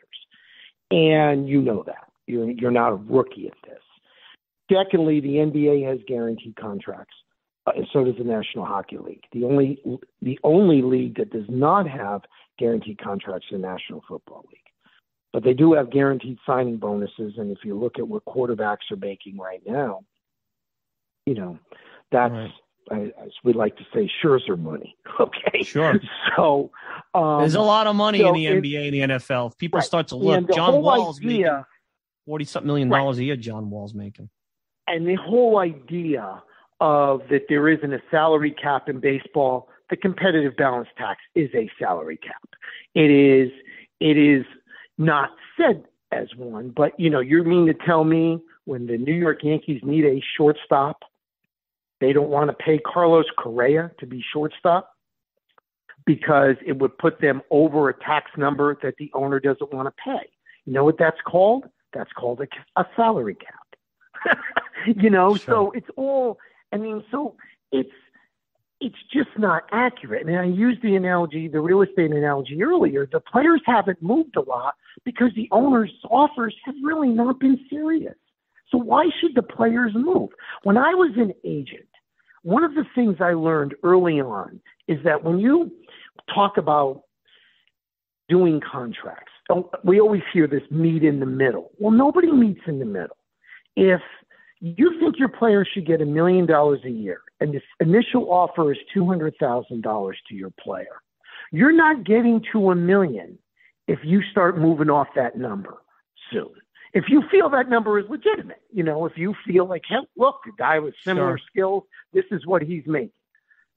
[0.91, 2.11] And you know that.
[2.27, 3.81] You're, you're not a rookie at this.
[4.73, 7.15] Secondly, the NBA has guaranteed contracts,
[7.67, 9.25] uh, and so does the National Hockey League.
[9.33, 9.79] The only,
[10.23, 12.23] the only league that does not have
[12.59, 14.64] guaranteed contracts is the National Football League.
[15.35, 18.97] But they do have guaranteed signing bonuses, and if you look at what quarterbacks are
[18.97, 20.05] making right now,
[21.27, 21.59] you know,
[22.13, 22.33] that's
[22.89, 23.13] right.
[23.19, 24.97] as we like to say, Scherzer money.
[25.21, 26.01] Okay, sure.
[26.37, 26.71] So
[27.15, 29.51] um, there's a lot of money so in the NBA and the NFL.
[29.51, 29.87] If people right.
[29.87, 31.65] start to look, John Wall's idea, making
[32.27, 33.23] forty something million dollars right.
[33.23, 33.37] a year.
[33.37, 34.29] John Wall's making,
[34.87, 36.43] and the whole idea
[36.81, 39.69] of that there isn't a salary cap in baseball.
[39.91, 42.49] The competitive balance tax is a salary cap.
[42.95, 43.51] It is.
[44.01, 44.45] It is
[44.99, 49.15] not said as one, but you know, you mean to tell me when the New
[49.15, 51.03] York Yankees need a shortstop,
[52.01, 54.91] they don't want to pay Carlos Correa to be shortstop
[56.07, 60.03] because it would put them over a tax number that the owner doesn't want to
[60.03, 60.29] pay.
[60.67, 61.65] You know what that's called?
[61.93, 64.39] That's called a, a salary cap.
[64.87, 65.47] you know, sure.
[65.47, 66.39] so it's all.
[66.73, 67.37] I mean, so
[67.73, 67.91] it's
[68.85, 70.23] it's just not accurate.
[70.25, 73.09] I mean, I used the analogy, the real estate analogy earlier.
[73.11, 74.75] The players haven't moved a lot
[75.05, 78.15] because the owners' offers have really not been serious.
[78.71, 80.31] So why should the players move?
[80.63, 81.89] When I was an agent,
[82.43, 85.73] one of the things I learned early on is that when you
[86.35, 87.03] talk about
[88.29, 91.71] doing contracts, oh, we always hear this meet in the middle.
[91.79, 93.17] Well, nobody meets in the middle.
[93.77, 94.01] If
[94.61, 98.73] you think your player should get a million dollars a year and this initial offer
[98.73, 101.03] is $200,000 to your player.
[101.53, 103.39] You're not getting to a million
[103.87, 105.77] if you start moving off that number
[106.33, 106.51] soon.
[106.95, 110.37] If you feel that number is legitimate, you know, if you feel like, hey, look,
[110.47, 111.47] a guy with similar sure.
[111.51, 111.83] skills,
[112.13, 113.11] this is what he's making.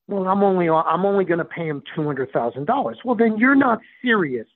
[0.08, 2.98] Well, I'm only I'm only going to pay him two hundred thousand dollars.
[3.04, 4.48] Well, then you're not serious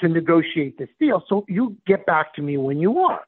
[0.00, 1.24] to negotiate this deal.
[1.28, 3.22] So you get back to me when you are.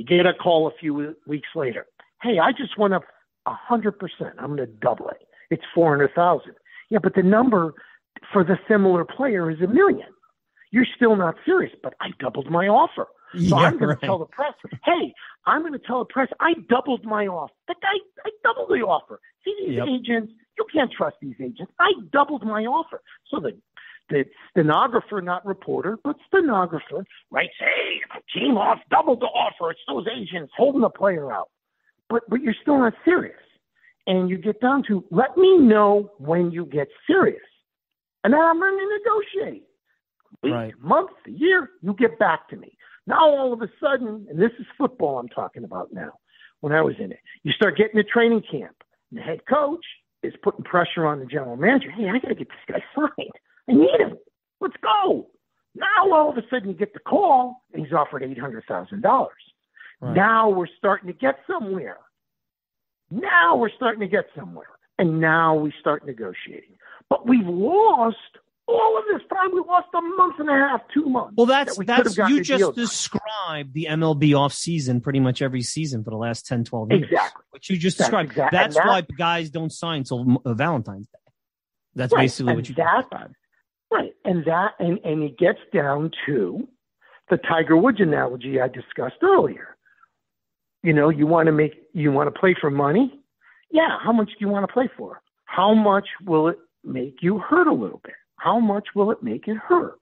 [0.00, 1.84] You get a call a few weeks later.
[2.22, 3.00] Hey, I just want to
[3.44, 4.34] a hundred percent.
[4.38, 5.18] I'm going to double it.
[5.50, 6.54] It's four hundred thousand.
[6.88, 7.74] Yeah, but the number
[8.32, 10.08] for the similar player is a million.
[10.70, 13.08] You're still not serious, but I doubled my offer.
[13.34, 14.00] So yeah, I'm going right.
[14.00, 15.12] to tell the press, hey,
[15.44, 17.52] I'm going to tell the press I doubled my offer.
[17.66, 19.20] But I, I doubled the offer.
[19.44, 19.86] See these yep.
[19.86, 21.72] agents, you can't trust these agents.
[21.78, 23.02] I doubled my offer.
[23.30, 23.52] So the
[24.10, 28.00] the stenographer, not reporter, but stenographer, writes, hey,
[28.34, 29.70] team off doubled the offer.
[29.70, 31.48] It's those agents holding the player out
[32.10, 33.38] but but you're still not serious.
[34.06, 37.40] And you get down to let me know when you get serious,
[38.24, 39.64] and then I'm going to negotiate.
[40.42, 40.74] Week, right.
[40.80, 42.76] month, a year, you get back to me.
[43.06, 46.12] Now all of a sudden, and this is football I'm talking about now.
[46.60, 48.76] When I was in it, you start getting to training camp.
[49.10, 49.84] And the head coach
[50.22, 51.90] is putting pressure on the general manager.
[51.90, 53.32] Hey, I got to get this guy signed.
[53.68, 54.16] I need him.
[54.60, 55.28] Let's go.
[55.74, 59.02] Now all of a sudden you get the call, and he's offered eight hundred thousand
[59.02, 59.32] dollars.
[60.00, 60.16] Right.
[60.16, 61.98] Now we're starting to get somewhere.
[63.10, 64.66] Now we're starting to get somewhere.
[64.98, 66.76] And now we start negotiating.
[67.08, 68.16] But we've lost
[68.68, 69.50] all of this time.
[69.54, 71.34] We lost a month and a half, two months.
[71.36, 76.04] Well, that's that that's you just described the MLB off season pretty much every season
[76.04, 77.02] for the last 10, 12 years.
[77.04, 77.42] Exactly.
[77.50, 78.30] What you just that's described.
[78.32, 78.58] Exactly.
[78.58, 81.18] That's, why guys don't sign until uh, Valentine's Day.
[81.94, 83.30] That's Right, basically and what you that- talked about.
[83.90, 84.12] Right.
[84.24, 86.68] And that and, and it gets down to
[87.28, 89.76] the Tiger Woods analogy I discussed earlier.
[90.82, 93.20] You know, you want to make you want to play for money?
[93.70, 95.20] Yeah, how much do you want to play for?
[95.44, 98.14] How much will it make you hurt a little bit?
[98.36, 100.00] How much will it make it hurt?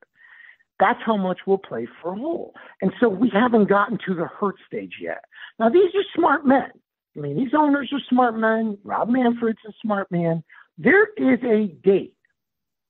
[0.79, 2.55] That's how much we'll play for a hole.
[2.83, 5.25] And so we haven't gotten to the hurt stage yet.
[5.59, 6.71] Now these are smart men.
[7.17, 8.79] I mean, these owners are smart men.
[8.85, 10.45] Rob Manfred's a smart man.
[10.77, 12.15] There is a date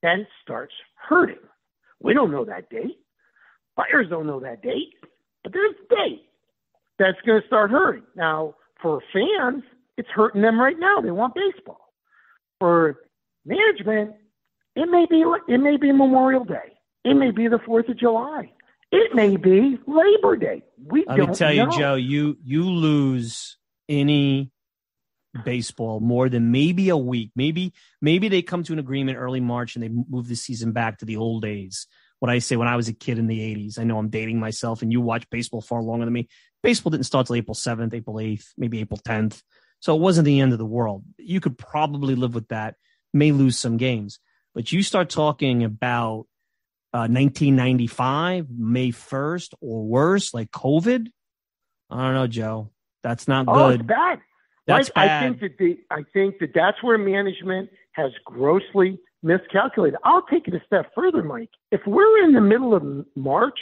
[0.03, 0.75] that starts
[1.09, 1.37] hurting.
[2.01, 2.99] We don't know that date.
[3.77, 4.95] Buyers don't know that date,
[5.43, 6.23] but there's a date
[6.99, 8.05] that's going to start hurting.
[8.17, 9.63] Now, for fans,
[9.97, 11.01] it's hurting them right now.
[11.01, 11.93] They want baseball.
[12.59, 12.97] For
[13.45, 14.15] management,
[14.75, 16.75] it may be it may be Memorial Day.
[17.05, 18.53] It may be the Fourth of July.
[18.91, 20.63] It may be Labor Day.
[20.85, 21.71] We Let don't me tell you.
[21.71, 23.57] Joe, you you lose
[23.89, 24.51] any
[25.45, 27.31] baseball more than maybe a week.
[27.37, 30.99] Maybe maybe they come to an agreement early March and they move the season back
[30.99, 31.87] to the old days.
[32.21, 33.79] What I say when I was a kid in the 80s.
[33.79, 36.29] I know I'm dating myself and you watch baseball far longer than me.
[36.63, 39.41] Baseball didn't start till April 7th, April 8th, maybe April 10th.
[39.81, 41.05] So it wasn't the end of the world.
[41.19, 42.75] You could probably live with that.
[43.15, 44.19] May lose some games.
[44.55, 46.27] But you start talking about
[46.93, 51.09] uh, 1995, May 1st, or worse, like COVID.
[51.91, 52.71] I don't know, Joe.
[53.05, 53.81] That's not Oh, good.
[53.81, 54.21] it's bad.
[54.69, 55.25] That's Mike, bad.
[55.25, 59.99] I think that the I think that that's where management has grossly miscalculated.
[60.05, 61.51] I'll take it a step further, Mike.
[61.73, 62.85] If we're in the middle of
[63.17, 63.59] March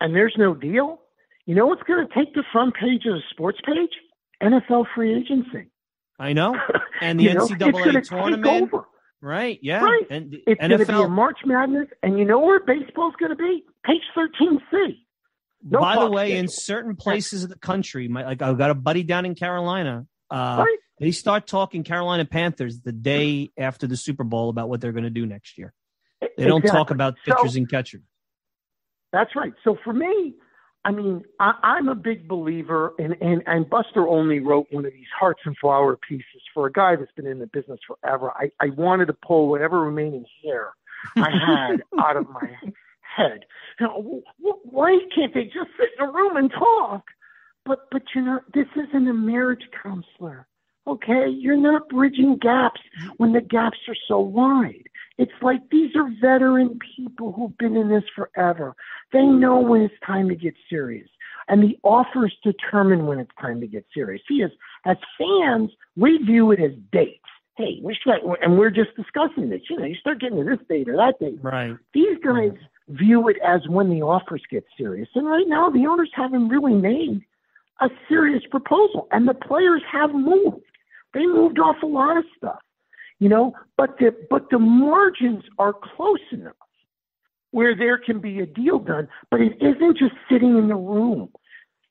[0.00, 1.00] and there's no deal,
[1.46, 3.90] you know what's going to take the front page of the sports page?
[4.42, 5.70] NFL free agency.
[6.18, 6.54] I know.
[7.02, 8.72] And the know, NCAA tournament.
[8.72, 8.86] over.
[9.20, 9.58] Right.
[9.60, 9.84] Yeah.
[9.84, 10.06] Right.
[10.08, 13.36] And It's going to be a March Madness, and you know where baseball's going to
[13.36, 13.64] be?
[13.84, 14.96] Page 13C.
[15.62, 18.74] no by the way, in certain places of the country, my, like I've got a
[18.74, 20.06] buddy down in Carolina.
[20.30, 20.64] Uh.
[20.98, 25.04] They start talking Carolina Panthers the day after the Super Bowl about what they're going
[25.04, 25.74] to do next year.
[26.38, 28.02] They don't talk about So- pitchers and catchers.
[29.12, 29.52] That's right.
[29.62, 30.34] So for me,
[30.84, 34.92] I mean, I, I'm a big believer, and, and and Buster Olney wrote one of
[34.92, 38.30] these hearts and flower pieces for a guy that's been in the business forever.
[38.36, 40.70] I, I wanted to pull whatever remaining hair
[41.16, 42.50] I had out of my
[43.16, 43.46] head.
[43.80, 47.04] You know, wh- why can't they just sit in a room and talk?
[47.66, 50.46] But but you know, this isn't a marriage counselor.
[50.86, 52.80] Okay, you're not bridging gaps
[53.16, 54.84] when the gaps are so wide.
[55.18, 58.74] It's like these are veteran people who've been in this forever.
[59.12, 61.08] They know when it's time to get serious.
[61.48, 64.22] And the offers determine when it's time to get serious.
[64.28, 64.50] See, as,
[64.84, 67.22] as fans, we view it as dates.
[67.56, 69.62] Hey, we should, and we're just discussing this.
[69.70, 71.38] You know, you start getting to this date or that date.
[71.42, 71.74] Right.
[71.94, 72.52] These guys
[72.88, 75.08] view it as when the offers get serious.
[75.14, 77.24] And right now, the owners haven't really made
[77.80, 79.08] a serious proposal.
[79.10, 80.62] And the players have moved.
[81.14, 82.58] They moved off a lot of stuff,
[83.18, 86.54] you know, but the, but the margins are close enough
[87.52, 91.30] where there can be a deal done, but it isn't just sitting in the room.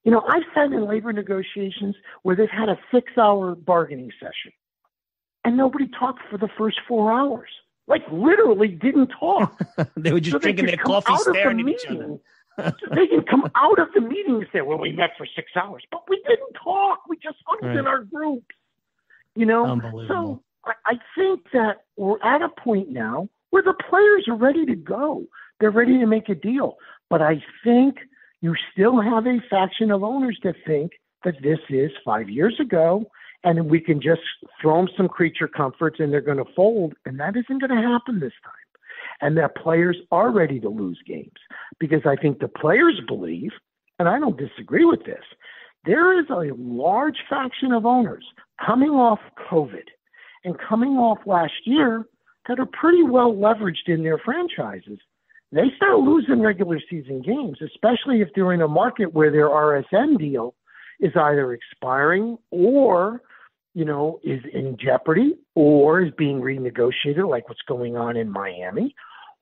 [0.03, 4.51] You know, I've sat in labor negotiations where they've had a six hour bargaining session
[5.45, 7.49] and nobody talked for the first four hours.
[7.87, 9.59] Like literally didn't talk.
[9.97, 12.17] they were just So drinking their coffee, out of the staring at each other.
[12.57, 15.83] They can come out of the meeting and say, "Well, we met for six hours,
[15.91, 17.01] but we didn't talk.
[17.07, 17.77] We just hugged Right.
[17.77, 18.55] in our groups."
[19.35, 19.65] You know,
[20.07, 24.65] so I, I think that we're at a point now where the players are ready
[24.65, 25.25] to go.
[25.59, 26.77] They're ready to make a deal.
[27.09, 27.97] But I think
[28.41, 30.93] you still have a faction of owners that think
[31.23, 33.05] that this is five years ago
[33.43, 34.21] and we can just
[34.61, 36.93] throw them some creature comforts and they're going to fold.
[37.05, 38.53] And that isn't going to happen this time.
[39.21, 41.39] And that players are ready to lose games
[41.79, 43.51] because I think the players believe,
[43.97, 45.23] and I don't disagree with this,
[45.85, 48.25] there is a large faction of owners
[48.65, 49.87] coming off COVID
[50.43, 52.05] and coming off last year
[52.47, 54.99] that are pretty well leveraged in their franchises.
[55.51, 60.19] They start losing regular season games, especially if they're in a market where their RSN
[60.19, 60.55] deal
[60.99, 63.21] is either expiring or,
[63.75, 68.95] you know, is in jeopardy or is being renegotiated, like what's going on in Miami,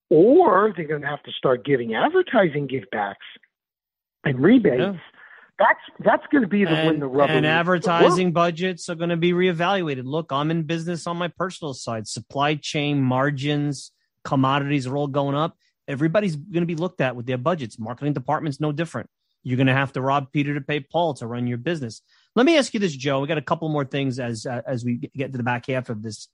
[0.10, 3.14] or they're going to have to start giving advertising givebacks
[4.26, 4.80] and rebates.
[4.80, 4.94] Yeah.
[5.60, 9.12] That's that's going to be the when and, the rubber and advertising budgets are going
[9.12, 10.04] to be reevaluated.
[10.04, 12.08] Look, I'm in business on my personal side.
[12.08, 13.92] Supply chain margins,
[14.24, 15.56] commodities are all going up.
[15.88, 17.78] Everybody's going to be looked at with their budgets.
[17.78, 19.12] Marketing department's no different.
[19.44, 22.02] You're going to have to rob Peter to pay Paul to run your business.
[22.36, 23.20] Let me ask you this, Joe.
[23.20, 25.90] We got a couple more things as uh, as we get to the back half
[25.90, 26.28] of this.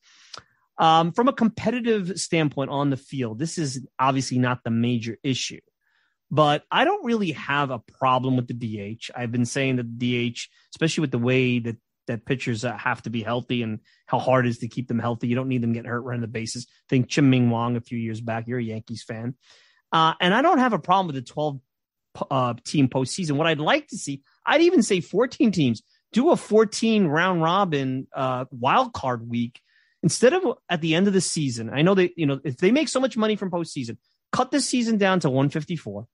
[0.77, 5.59] Um, from a competitive standpoint on the field, this is obviously not the major issue
[6.31, 9.09] but I don't really have a problem with the DH.
[9.15, 11.77] I've been saying that the DH, especially with the way that
[12.07, 14.97] that pitchers uh, have to be healthy and how hard it is to keep them
[14.97, 15.27] healthy.
[15.27, 16.65] You don't need them getting hurt running the bases.
[16.89, 18.47] think Chien-Ming Wang a few years back.
[18.47, 19.35] You're a Yankees fan,
[19.91, 21.59] uh, and I don't have a problem with the 12
[22.31, 23.33] uh, team postseason.
[23.33, 28.07] What I'd like to see, I'd even say 14 teams do a 14 round robin
[28.13, 29.61] uh, wild card week
[30.01, 31.69] instead of at the end of the season.
[31.69, 33.97] I know that you know if they make so much money from postseason,
[34.31, 36.07] cut the season down to 154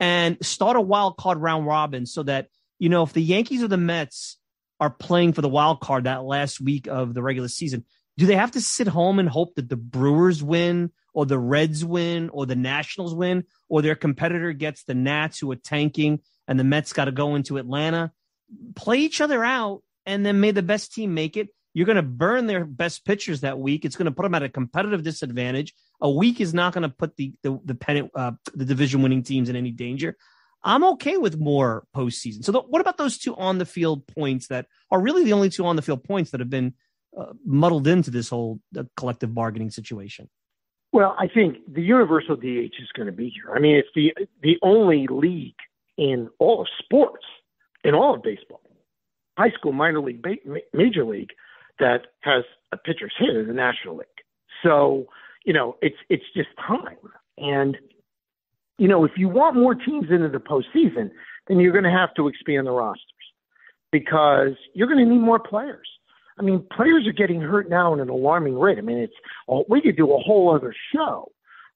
[0.00, 3.68] and start a wild card round robin so that you know if the Yankees or
[3.68, 4.38] the Mets
[4.80, 7.84] are playing for the wild card that last week of the regular season,
[8.16, 11.84] do they have to sit home and hope that the Brewers win or the Reds
[11.84, 16.20] win or the Nationals win or their competitor gets the Nats who are tanking
[16.52, 18.12] and the Mets got to go into Atlanta?
[18.74, 21.48] Play each other out and then may the best team make it.
[21.72, 23.86] You're going to burn their best pitchers that week.
[23.86, 25.72] It's going to put them at a competitive disadvantage.
[26.02, 29.22] A week is not going to put the the the, pennant, uh, the division winning
[29.22, 30.18] teams in any danger.
[30.62, 32.44] I'm okay with more postseason.
[32.44, 35.48] So, the, what about those two on the field points that are really the only
[35.48, 36.74] two on the field points that have been
[37.18, 40.28] uh, muddled into this whole uh, collective bargaining situation?
[40.92, 43.54] Well, I think the universal DH is going to be here.
[43.56, 45.56] I mean, it's the the only league
[45.96, 47.24] in all of sports,
[47.84, 48.60] in all of baseball,
[49.36, 50.24] high school, minor league,
[50.72, 51.30] major league,
[51.78, 54.06] that has a pitcher's hit in the National League.
[54.62, 55.06] So,
[55.44, 56.96] you know, it's it's just time.
[57.38, 57.76] And
[58.78, 61.10] you know, if you want more teams into the postseason,
[61.48, 63.06] then you're going to have to expand the rosters
[63.90, 65.88] because you're going to need more players.
[66.38, 68.78] I mean, players are getting hurt now at an alarming rate.
[68.78, 69.14] I mean, it's
[69.68, 71.30] we could do a whole other show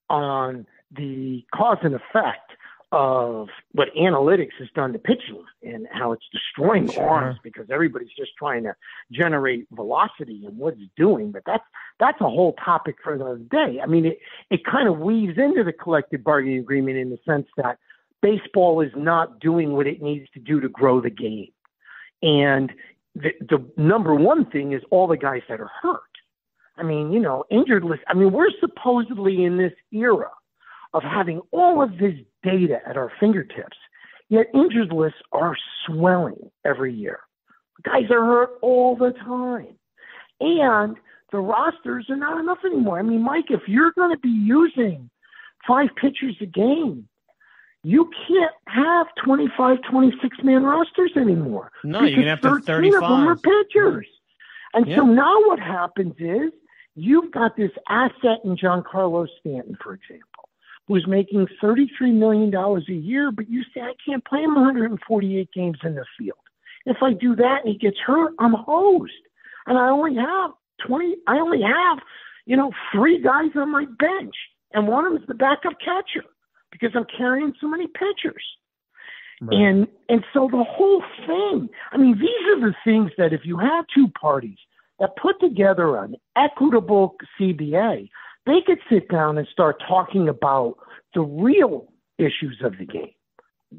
[0.09, 0.65] on
[0.95, 2.51] the cause and effect
[2.91, 7.07] of what analytics has done to pitching and how it's destroying sure.
[7.07, 8.73] arms because everybody's just trying to
[9.11, 11.31] generate velocity and what it's doing.
[11.31, 11.63] But that's
[11.99, 13.79] that's a whole topic for another day.
[13.83, 14.19] I mean, it
[14.49, 17.77] it kind of weaves into the collective bargaining agreement in the sense that
[18.21, 21.51] baseball is not doing what it needs to do to grow the game,
[22.21, 22.71] and
[23.15, 26.01] the, the number one thing is all the guys that are hurt.
[26.77, 28.03] I mean, you know, injured list.
[28.07, 30.29] I mean, we're supposedly in this era
[30.93, 33.77] of having all of this data at our fingertips,
[34.29, 37.19] yet injured lists are swelling every year.
[37.83, 39.75] Guys are hurt all the time.
[40.39, 40.97] And
[41.31, 42.99] the rosters are not enough anymore.
[42.99, 45.09] I mean, Mike, if you're going to be using
[45.67, 47.07] five pitchers a game,
[47.83, 51.71] you can't have 25, 26 man rosters anymore.
[51.83, 53.03] No, you're going to have to 35.
[53.03, 54.07] of them are pitchers.
[54.73, 56.51] And so now what happens is
[56.95, 60.36] you've got this asset in Giancarlo Stanton, for example
[60.87, 65.77] who's making $33 million a year, but you say, I can't play him 148 games
[65.83, 66.37] in the field.
[66.85, 69.11] If I do that and he gets hurt, I'm hosed.
[69.65, 70.51] And I only have
[70.87, 71.99] 20, I only have,
[72.45, 74.35] you know, three guys on my bench.
[74.73, 76.25] And one of them is the backup catcher
[76.71, 78.43] because I'm carrying so many pitchers.
[79.41, 79.59] Right.
[79.59, 83.57] And and so the whole thing, I mean, these are the things that if you
[83.57, 84.57] have two parties
[84.99, 88.09] that put together an equitable CBA,
[88.47, 90.77] they could sit down and start talking about
[91.13, 91.87] the real
[92.17, 93.13] issues of the game,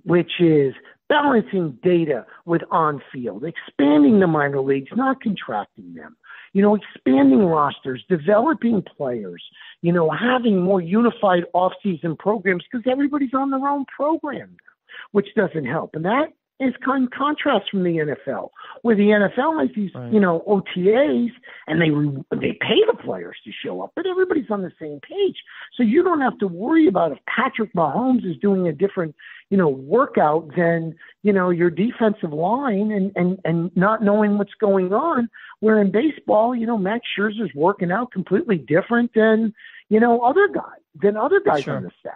[0.05, 0.75] which is
[1.09, 6.17] balancing data with on field, expanding the minor leagues, not contracting them,
[6.53, 9.43] you know, expanding rosters, developing players,
[9.81, 14.57] you know, having more unified off-season programs because everybody's on their own program
[15.13, 15.95] which doesn't help.
[15.95, 17.91] And that is con- contrast from the
[18.27, 18.51] NFL,
[18.83, 20.13] where the NFL has these, right.
[20.13, 21.31] you know, OTAs,
[21.67, 25.01] and they re- they pay the players to show up, but everybody's on the same
[25.01, 25.37] page,
[25.77, 29.15] so you don't have to worry about if Patrick Mahomes is doing a different,
[29.51, 34.55] you know, workout than you know your defensive line, and and and not knowing what's
[34.61, 35.29] going on.
[35.61, 39.55] Where in baseball, you know, Max Scherzer's working out completely different than
[39.89, 41.77] you know other guys than other guys sure.
[41.77, 42.15] on the staff.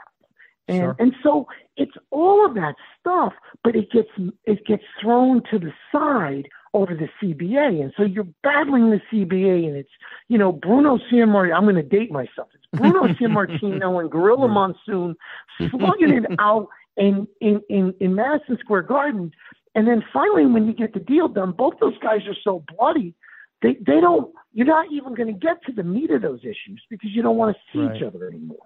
[0.68, 0.96] And sure.
[0.98, 3.32] and so it's all of that stuff,
[3.64, 4.08] but it gets
[4.44, 9.66] it gets thrown to the side over the CBA, and so you're battling the CBA,
[9.66, 9.90] and it's
[10.28, 11.54] you know Bruno Sammartino.
[11.54, 12.48] I'm going to date myself.
[12.54, 15.16] It's Bruno Sammartino and Gorilla Monsoon
[15.58, 19.32] slugging it out in, in in in Madison Square Garden,
[19.74, 23.14] and then finally when you get the deal done, both those guys are so bloody.
[23.62, 24.32] They they don't.
[24.52, 27.36] You're not even going to get to the meat of those issues because you don't
[27.36, 27.96] want to see right.
[27.96, 28.58] each other anymore.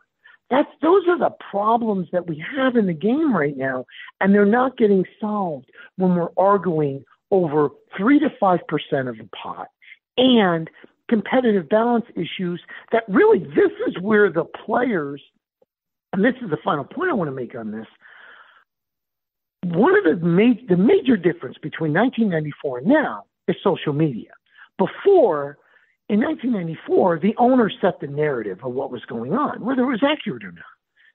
[0.50, 3.84] That's those are the problems that we have in the game right now,
[4.20, 9.28] and they're not getting solved when we're arguing over three to five percent of the
[9.42, 9.68] pot
[10.16, 10.70] and
[11.08, 12.60] competitive balance issues
[12.92, 15.20] that really this is where the players
[16.16, 17.86] and this is the final point I want to make on this.
[19.64, 24.30] One of the, ma- the major difference between 1994 and now is social media.
[24.78, 25.58] Before,
[26.08, 30.04] in 1994, the owner set the narrative of what was going on, whether it was
[30.04, 30.64] accurate or not.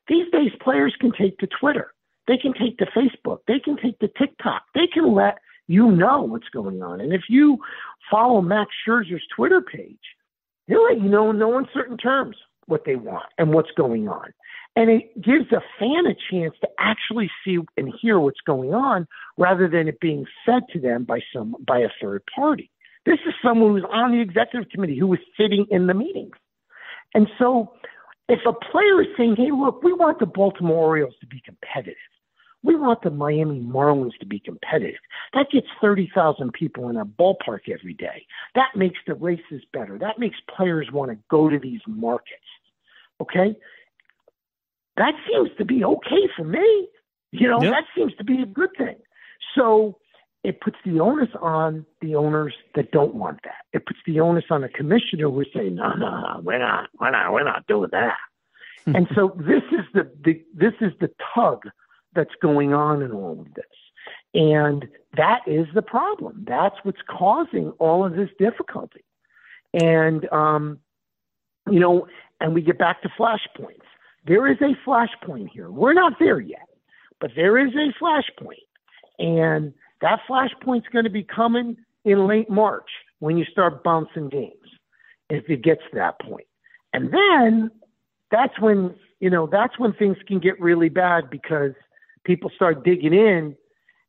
[0.07, 1.93] These days, players can take to Twitter,
[2.27, 5.37] they can take to Facebook, they can take to TikTok, they can let
[5.67, 6.99] you know what's going on.
[6.99, 7.59] And if you
[8.09, 9.99] follow Max Scherzer's Twitter page,
[10.67, 12.35] he'll let you know in no uncertain terms
[12.65, 14.33] what they want and what's going on.
[14.75, 19.07] And it gives a fan a chance to actually see and hear what's going on
[19.37, 22.70] rather than it being fed to them by some by a third party.
[23.05, 26.35] This is someone who's on the executive committee who was sitting in the meetings.
[27.13, 27.73] And so
[28.29, 31.97] if a player is saying, hey, look, we want the Baltimore Orioles to be competitive,
[32.63, 34.99] we want the Miami Marlins to be competitive.
[35.33, 38.25] That gets 30,000 people in a ballpark every day.
[38.53, 39.97] That makes the races better.
[39.97, 42.37] That makes players want to go to these markets.
[43.19, 43.55] Okay?
[44.97, 46.87] That seems to be okay for me.
[47.31, 47.71] You know, yep.
[47.73, 48.97] that seems to be a good thing.
[49.55, 49.97] So
[50.43, 53.65] it puts the onus on the owners that don't want that.
[53.73, 57.11] It puts the onus on the commissioner who say, no, no, no, we're not, we're
[57.11, 58.17] not, we're not doing that.
[58.87, 61.69] and so this is the, the this is the tug
[62.13, 63.65] that's going on in all of this.
[64.33, 66.45] And that is the problem.
[66.47, 69.03] That's what's causing all of this difficulty.
[69.73, 70.79] And um,
[71.69, 72.07] you know,
[72.39, 73.85] and we get back to flashpoints.
[74.25, 75.69] There is a flashpoint here.
[75.69, 76.67] We're not there yet,
[77.19, 78.65] but there is a flashpoint.
[79.19, 84.55] And that flashpoint's going to be coming in late March when you start bouncing games,
[85.29, 86.47] if it gets to that point.
[86.93, 87.71] And then
[88.31, 91.73] that's when, you know, that's when things can get really bad because
[92.23, 93.55] people start digging in.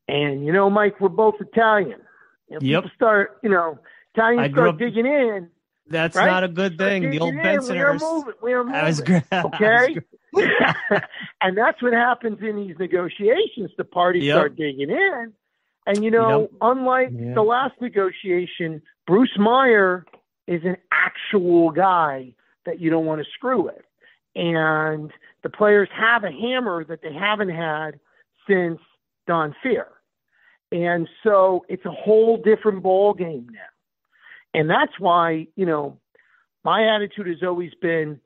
[0.07, 2.01] And, you know, Mike, we're both Italian.
[2.49, 2.83] You know, yep.
[2.83, 3.79] People start, you know,
[4.15, 5.49] Italians start up, digging in.
[5.87, 6.25] That's right?
[6.25, 7.09] not a good thing.
[7.09, 8.33] The old Benson we are moving.
[8.41, 8.73] We are moving.
[8.73, 9.23] That was great.
[9.33, 9.97] Okay.
[11.41, 13.71] and that's what happens in these negotiations.
[13.77, 14.35] The parties yep.
[14.35, 15.33] start digging in
[15.85, 16.51] and you know, yep.
[16.61, 17.33] unlike yeah.
[17.33, 20.05] the last negotiation, Bruce Meyer
[20.47, 22.33] is an actual guy
[22.65, 23.81] that you don't want to screw with.
[24.35, 25.11] And
[25.43, 27.99] the players have a hammer that they haven't had
[28.47, 28.79] since
[29.27, 29.85] Don Fehr.
[30.71, 34.59] And so it's a whole different ball game now.
[34.59, 35.99] And that's why, you know,
[36.63, 38.19] my attitude has always been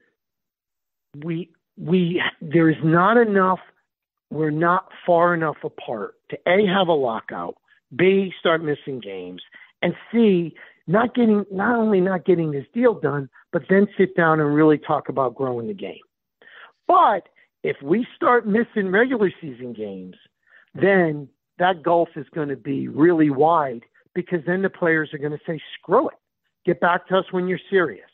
[1.23, 3.59] we we there's not enough
[4.29, 7.55] we're not far enough apart to A, have a lockout,
[7.95, 9.41] B, start missing games,
[9.81, 10.53] and C,
[10.87, 14.77] not getting, not only not getting this deal done, but then sit down and really
[14.77, 15.99] talk about growing the game.
[16.87, 17.29] But
[17.63, 20.15] if we start missing regular season games,
[20.73, 21.27] then
[21.59, 23.83] that gulf is going to be really wide
[24.13, 26.15] because then the players are going to say, screw it.
[26.65, 28.09] Get back to us when you're serious.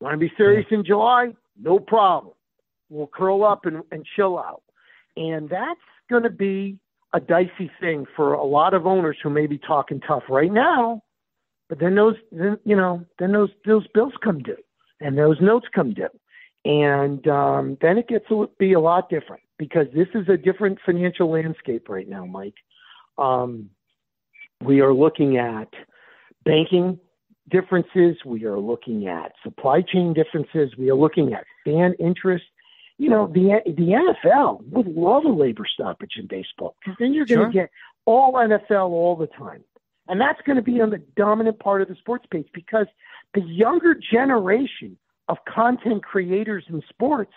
[0.00, 1.34] Want to be serious in July?
[1.60, 2.34] No problem.
[2.88, 4.62] We'll curl up and, and chill out.
[5.16, 6.78] And that's going to be
[7.12, 11.02] a dicey thing for a lot of owners who may be talking tough right now.
[11.68, 14.56] But then those, then, you know, then those those bills come due,
[15.00, 16.08] and those notes come due,
[16.64, 20.78] and um, then it gets to be a lot different because this is a different
[20.84, 22.54] financial landscape right now, Mike.
[23.18, 23.70] Um,
[24.64, 25.68] we are looking at
[26.44, 26.98] banking
[27.50, 28.16] differences.
[28.24, 30.76] We are looking at supply chain differences.
[30.76, 32.44] We are looking at fan interest
[33.00, 37.24] you know, the the NFL would love a labor stoppage in baseball because then you're
[37.24, 37.62] going to sure.
[37.62, 37.70] get
[38.04, 39.64] all NFL all the time,
[40.06, 42.86] and that's going to be on the dominant part of the sports page because
[43.32, 44.98] the younger generation
[45.30, 47.32] of content creators in sports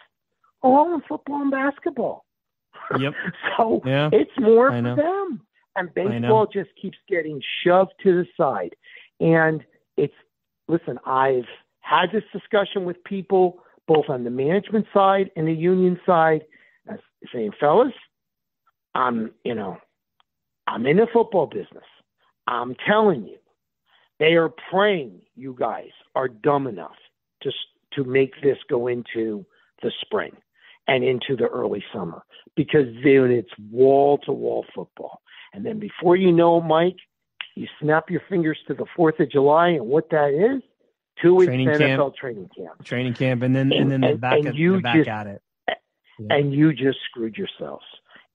[0.63, 2.25] are all in football and basketball.
[2.99, 3.13] Yep.
[3.57, 4.09] so yeah.
[4.11, 5.41] it's more for them,
[5.77, 8.75] and baseball just keeps getting shoved to the side.
[9.21, 9.63] And
[9.95, 10.13] it's
[10.67, 11.47] listen, I've
[11.79, 16.41] had this discussion with people both on the management side and the union side,
[17.33, 17.93] saying, fellas,
[18.95, 19.77] I'm, you know,
[20.67, 21.83] I'm in the football business.
[22.47, 23.37] I'm telling you,
[24.19, 26.95] they are praying you guys are dumb enough
[27.41, 27.51] to
[27.93, 29.45] to make this go into
[29.81, 30.31] the spring
[30.87, 32.23] and into the early summer
[32.55, 35.21] because then it's wall to wall football.
[35.53, 36.97] And then before you know, Mike,
[37.55, 40.63] you snap your fingers to the Fourth of July, and what that is
[41.21, 44.21] two weeks training NFL camp, training camp, training camp, and then and, and then and,
[44.21, 45.41] back, and you back just, at it.
[46.19, 46.35] Yeah.
[46.35, 47.85] And you just screwed yourselves.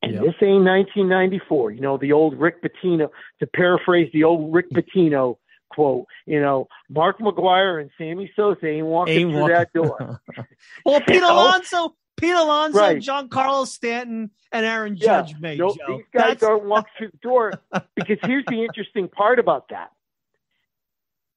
[0.03, 0.23] And yep.
[0.23, 1.73] this ain't 1994.
[1.73, 3.11] You know the old Rick Pitino.
[3.41, 5.39] To paraphrase the old Rick Pitino
[5.71, 9.57] quote, you know, Mark McGwire and Sammy Sosa ain't walking ain't through walking.
[9.57, 10.21] that door.
[10.85, 11.33] well, Pete oh.
[11.33, 13.31] Alonso, Pete Alonso, right.
[13.31, 15.37] Carlos Stanton, and Aaron Judge yeah.
[15.41, 15.57] may.
[15.57, 15.97] Nope, Joe.
[15.97, 16.41] these guys That's...
[16.41, 17.53] don't walk through the door
[17.95, 19.91] because here's the interesting part about that.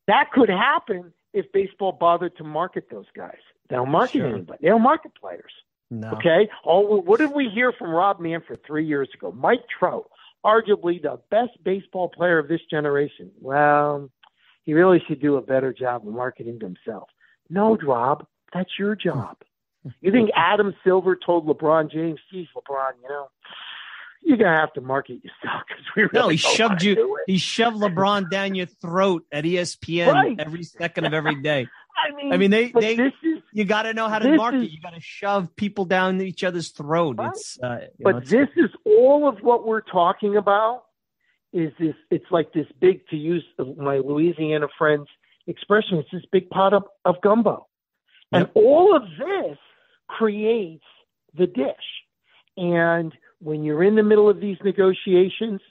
[0.08, 3.40] That could happen if baseball bothered to market those guys.
[3.70, 4.28] They don't market sure.
[4.28, 4.60] anybody.
[4.62, 5.52] They don't market players.
[5.90, 6.12] No.
[6.12, 6.50] Okay.
[6.64, 9.32] All what did we hear from Rob Manfred three years ago?
[9.32, 10.10] Mike Trout,
[10.46, 13.32] arguably the best baseball player of this generation.
[13.40, 14.10] Well,
[14.64, 17.10] he really should do a better job of marketing himself.
[17.50, 19.38] No, Rob, that's your job.
[20.00, 23.30] You think Adam Silver told LeBron James, geez, LeBron, you know,
[24.22, 27.18] you're gonna have to market yourself because we really no, he shoved you.
[27.28, 30.40] He shoved LeBron down your throat at ESPN Right.
[30.40, 31.68] every second of every day.
[31.98, 34.64] I mean, I mean, they they this is you got to know how to market.
[34.64, 37.18] is- you got to shove people down each other's throat.
[37.18, 37.30] Right.
[37.32, 40.84] It's uh, you but know, it's- this is all of what we're talking about
[41.54, 43.44] is this it's like this big to use
[43.78, 45.06] my louisiana friends
[45.48, 47.68] expression it's this big pot of, of gumbo
[48.32, 49.58] and all of this
[50.08, 50.86] creates
[51.38, 51.66] the dish
[52.56, 53.12] and
[53.42, 55.62] when you're in the middle of these negotiations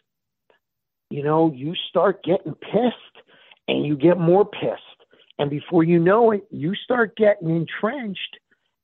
[1.10, 3.24] you know you start getting pissed
[3.68, 4.82] and you get more pissed
[5.38, 8.38] and before you know it you start getting entrenched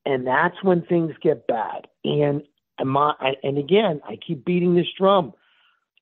[0.04, 2.42] and that's when things get bad and
[2.78, 5.32] and again, I keep beating this drum.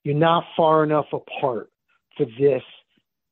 [0.03, 1.71] You're not far enough apart
[2.17, 2.63] for this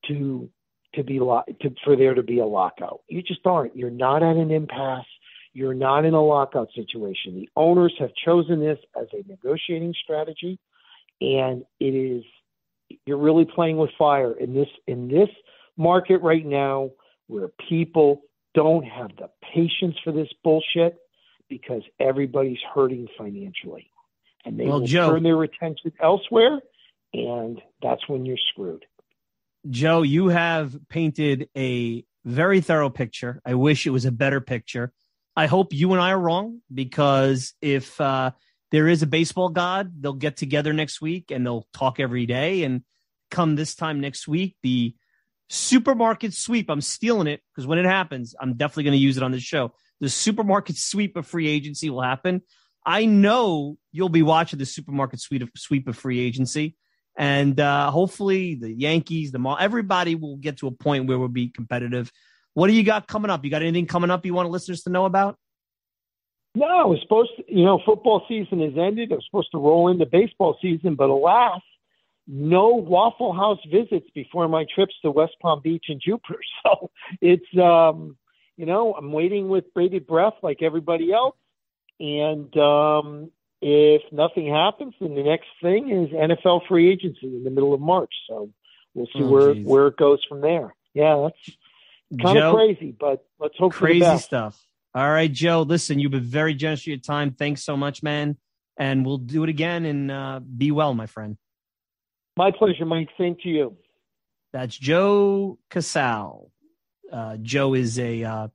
[0.07, 0.49] to
[0.95, 3.01] to be to for there to be a lockout.
[3.09, 3.77] You just aren't.
[3.77, 5.07] You're not at an impasse.
[5.55, 7.35] You're not in a lockout situation.
[7.35, 10.59] The owners have chosen this as a negotiating strategy,
[11.21, 12.25] and it is
[13.07, 15.29] you're really playing with fire in this in this
[15.77, 16.91] market right now
[17.27, 18.23] where people
[18.55, 20.99] don't have the patience for this bullshit
[21.49, 23.91] because everybody's hurting financially.
[24.45, 26.61] And they Well, will Joe- turn their attention elsewhere,
[27.15, 28.85] and that's when you're screwed.
[29.71, 33.41] Joe, you have painted a very thorough picture.
[33.45, 34.93] I wish it was a better picture.
[35.37, 38.33] I hope you and I are wrong because if uh,
[38.71, 42.65] there is a baseball god, they'll get together next week and they'll talk every day.
[42.65, 42.83] And
[43.31, 44.95] come this time next week, the
[45.49, 49.23] supermarket sweep, I'm stealing it because when it happens, I'm definitely going to use it
[49.23, 49.73] on the show.
[50.01, 52.43] The supermarket sweep of free agency will happen.
[52.85, 56.77] I know you'll be watching the supermarket sweep of, sweep of free agency.
[57.17, 61.29] And uh, hopefully the Yankees, the mall, everybody will get to a point where we'll
[61.29, 62.11] be competitive.
[62.55, 63.45] What do you got coming up?
[63.45, 65.37] You got anything coming up you want listeners to know about?
[66.55, 69.11] No, I was supposed to, you know, football season has ended.
[69.11, 71.63] I was supposed to roll into baseball season, but alas,
[72.27, 76.39] no Waffle House visits before my trips to West Palm Beach and Jupiter.
[76.65, 78.17] So it's, um,
[78.57, 81.35] you know, I'm waiting with bated breath like everybody else.
[81.99, 83.31] And um,
[83.61, 87.81] if nothing happens, then the next thing is NFL free agency in the middle of
[87.81, 88.13] March.
[88.29, 88.51] So
[88.95, 89.67] we'll see Oh, where geez.
[89.67, 90.75] where it goes from there.
[90.95, 91.57] Yeah, that's
[92.21, 94.61] kind of crazy, but let's hope crazy stuff.
[94.95, 95.63] All right, Joe.
[95.63, 97.33] Listen, you've been very generous with your time.
[97.33, 98.37] Thanks so much, man.
[98.77, 99.87] And we'll do it again.
[99.87, 101.39] And uh, be well, my friend.
[102.37, 103.09] My pleasure, Mike.
[103.19, 103.77] Same to you.
[104.53, 106.51] That's Joe Casal.
[107.11, 108.49] Uh, Joe is a uh,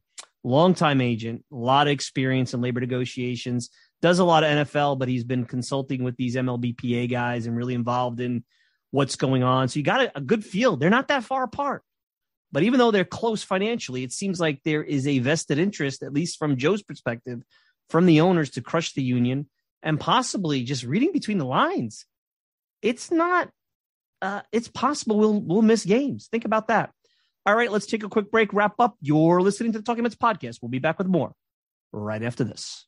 [0.44, 3.70] longtime agent, a lot of experience in labor negotiations,
[4.02, 7.74] does a lot of NFL, but he's been consulting with these MLBPA guys and really
[7.74, 8.44] involved in
[8.92, 9.68] what's going on.
[9.68, 10.78] So you got a, a good feel.
[10.78, 11.84] They're not that far apart.
[12.58, 16.12] But even though they're close financially, it seems like there is a vested interest, at
[16.12, 17.44] least from Joe's perspective,
[17.88, 19.48] from the owners to crush the union
[19.84, 22.08] and possibly just reading between the lines.
[22.82, 23.52] It's not
[24.24, 26.30] uh, it's possible we'll we'll miss games.
[26.32, 26.90] Think about that.
[27.46, 28.96] All right, let's take a quick break, wrap up.
[29.02, 30.58] You're listening to the Talking Mets podcast.
[30.60, 31.34] We'll be back with more
[31.94, 32.88] right after this.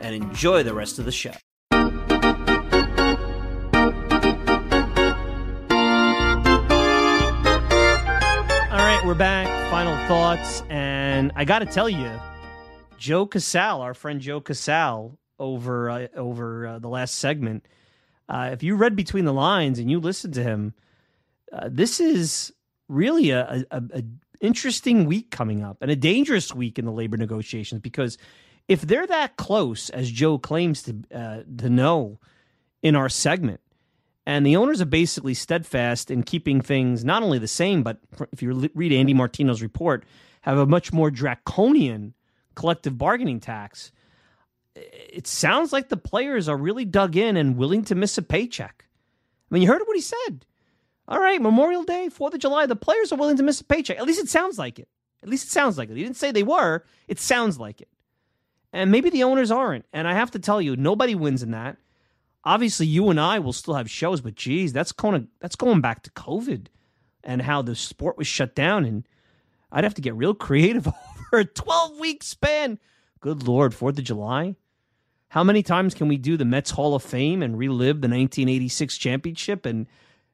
[0.00, 1.32] and enjoy the rest of the show.
[8.70, 9.46] All right, we're back.
[9.70, 10.62] Final thoughts.
[10.68, 12.10] And I got to tell you,
[12.98, 17.64] Joe Casal, our friend Joe Casal, over uh, over uh, the last segment,
[18.28, 20.74] uh, if you read between the lines and you listened to him,
[21.52, 22.52] uh, this is
[22.88, 24.02] really a, a, a
[24.40, 28.18] interesting week coming up and a dangerous week in the labor negotiations because
[28.68, 32.20] if they're that close as Joe claims to uh, to know
[32.82, 33.60] in our segment,
[34.26, 37.98] and the owners are basically steadfast in keeping things not only the same, but
[38.30, 40.04] if you read Andy Martino's report,
[40.42, 42.14] have a much more draconian
[42.54, 43.90] collective bargaining tax.
[44.76, 48.84] It sounds like the players are really dug in and willing to miss a paycheck.
[49.50, 50.44] I mean, you heard what he said.
[51.08, 53.98] All right, Memorial Day, Fourth of July, the players are willing to miss a paycheck.
[53.98, 54.88] At least it sounds like it.
[55.22, 55.96] At least it sounds like it.
[55.96, 56.84] He didn't say they were.
[57.08, 57.88] It sounds like it.
[58.72, 59.86] And maybe the owners aren't.
[59.92, 61.78] And I have to tell you, nobody wins in that.
[62.44, 66.02] Obviously, you and I will still have shows, but geez, that's going that's going back
[66.04, 66.66] to COVID
[67.24, 68.84] and how the sport was shut down.
[68.84, 69.06] And
[69.72, 70.86] I'd have to get real creative
[71.32, 72.78] over a 12 week span.
[73.20, 74.56] Good Lord, Fourth of July.
[75.30, 78.96] How many times can we do the Mets Hall of Fame and relive the 1986
[78.96, 79.86] championship and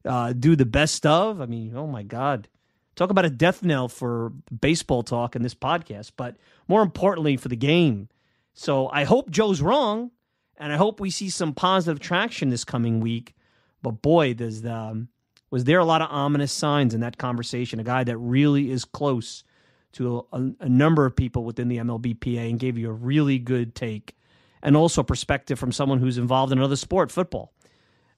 [0.05, 1.41] uh, do the best of?
[1.41, 2.49] I mean, oh my God.
[2.95, 4.31] Talk about a death knell for
[4.61, 6.37] baseball talk in this podcast, but
[6.69, 8.09] more importantly for the game.
[8.55, 10.13] So I hope Joe's wrong,
[10.57, 13.35] and I hope we see some positive traction this coming week.
[13.83, 15.09] But boy, does the, um,
[15.51, 17.81] was there a lot of ominous signs in that conversation?
[17.81, 19.45] A guy that really is close
[19.93, 23.75] to a, a number of people within the MLBPA and gave you a really good
[23.75, 24.17] take
[24.63, 27.53] and also perspective from someone who's involved in another sport, football,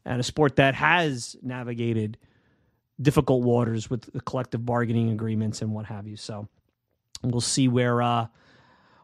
[0.05, 2.17] and a sport that has navigated
[3.01, 6.17] difficult waters with the collective bargaining agreements and what have you.
[6.17, 6.49] So
[7.23, 8.29] we'll see where uh,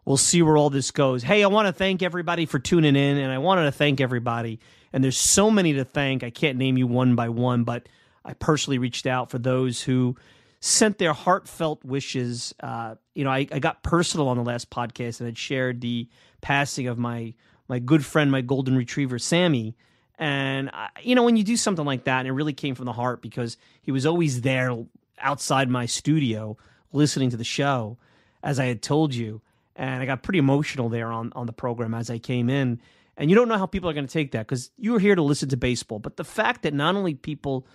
[0.05, 1.23] we'll see where all this goes.
[1.23, 4.61] Hey, I want to thank everybody for tuning in, and I wanted to thank everybody.
[4.93, 6.23] And there's so many to thank.
[6.23, 7.89] I can't name you one by one, but
[8.25, 10.17] I personally reached out for those who
[10.61, 12.55] sent their heartfelt wishes.
[12.61, 16.09] Uh, you know, I, I got personal on the last podcast and had shared the
[16.41, 17.35] passing of my
[17.69, 19.75] my good friend, my golden retriever, Sammy.
[20.19, 22.85] And I, you know, when you do something like that, and it really came from
[22.85, 24.77] the heart because he was always there
[25.19, 26.57] outside my studio
[26.93, 27.97] listening to the show,
[28.43, 29.41] as I had told you.
[29.77, 32.81] And I got pretty emotional there on on the program as I came in.
[33.17, 35.15] And you don't know how people are going to take that because you were here
[35.15, 35.99] to listen to baseball.
[35.99, 37.67] But the fact that not only people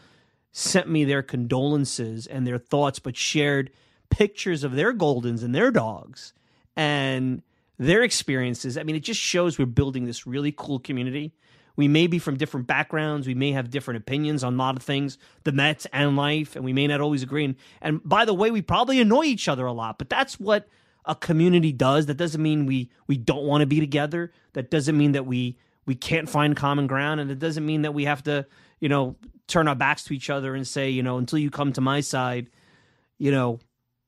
[0.51, 3.69] sent me their condolences and their thoughts, but shared
[4.09, 6.33] pictures of their Goldens and their dogs
[6.75, 7.43] and
[7.77, 8.77] their experiences.
[8.77, 11.33] I mean, it just shows we're building this really cool community.
[11.75, 13.27] We may be from different backgrounds.
[13.27, 16.65] We may have different opinions on a lot of things, the Mets and life, and
[16.65, 17.45] we may not always agree.
[17.45, 20.67] And, and by the way, we probably annoy each other a lot, but that's what
[21.07, 22.05] a community does.
[22.05, 24.31] That doesn't mean we we don't want to be together.
[24.53, 27.93] That doesn't mean that we we can't find common ground, and it doesn't mean that
[27.93, 28.45] we have to
[28.79, 29.15] you know
[29.47, 32.01] turn our backs to each other and say, you know, until you come to my
[32.01, 32.49] side,
[33.17, 33.59] you know,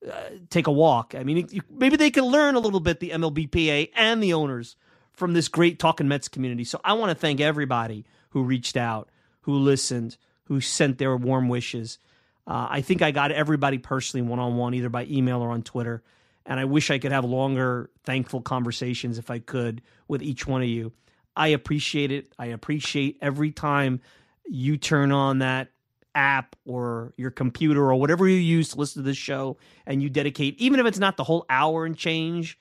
[0.07, 0.13] uh,
[0.49, 1.15] take a walk.
[1.17, 4.75] I mean, maybe they can learn a little bit the MLBPA and the owners
[5.13, 6.63] from this great talking Mets community.
[6.63, 9.09] So I want to thank everybody who reached out,
[9.41, 11.99] who listened, who sent their warm wishes.
[12.47, 15.63] Uh, I think I got everybody personally one on one, either by email or on
[15.63, 16.03] Twitter.
[16.49, 20.63] And I wish I could have longer, thankful conversations if I could with each one
[20.63, 20.91] of you.
[21.35, 22.33] I appreciate it.
[22.39, 24.01] I appreciate every time
[24.45, 25.69] you turn on that
[26.15, 30.09] app or your computer or whatever you use to listen to this show and you
[30.09, 32.57] dedicate, even if it's not the whole hour and change,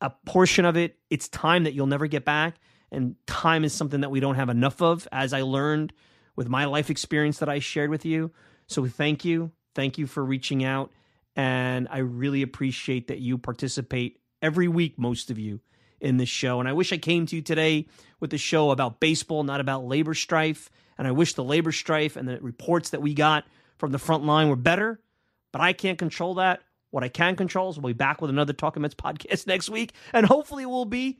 [0.00, 2.56] a portion of it, it's time that you'll never get back.
[2.90, 5.92] And time is something that we don't have enough of, as I learned
[6.34, 8.32] with my life experience that I shared with you.
[8.66, 9.52] So thank you.
[9.76, 10.90] Thank you for reaching out.
[11.36, 15.60] And I really appreciate that you participate every week, most of you,
[16.00, 16.58] in this show.
[16.58, 17.86] And I wish I came to you today
[18.18, 22.16] with the show about baseball, not about labor strife and I wish the labor strife
[22.16, 23.44] and the reports that we got
[23.78, 25.00] from the front line were better,
[25.52, 26.62] but I can't control that.
[26.90, 29.92] What I can control is we'll be back with another Talking Mets podcast next week,
[30.12, 31.18] and hopefully it will be.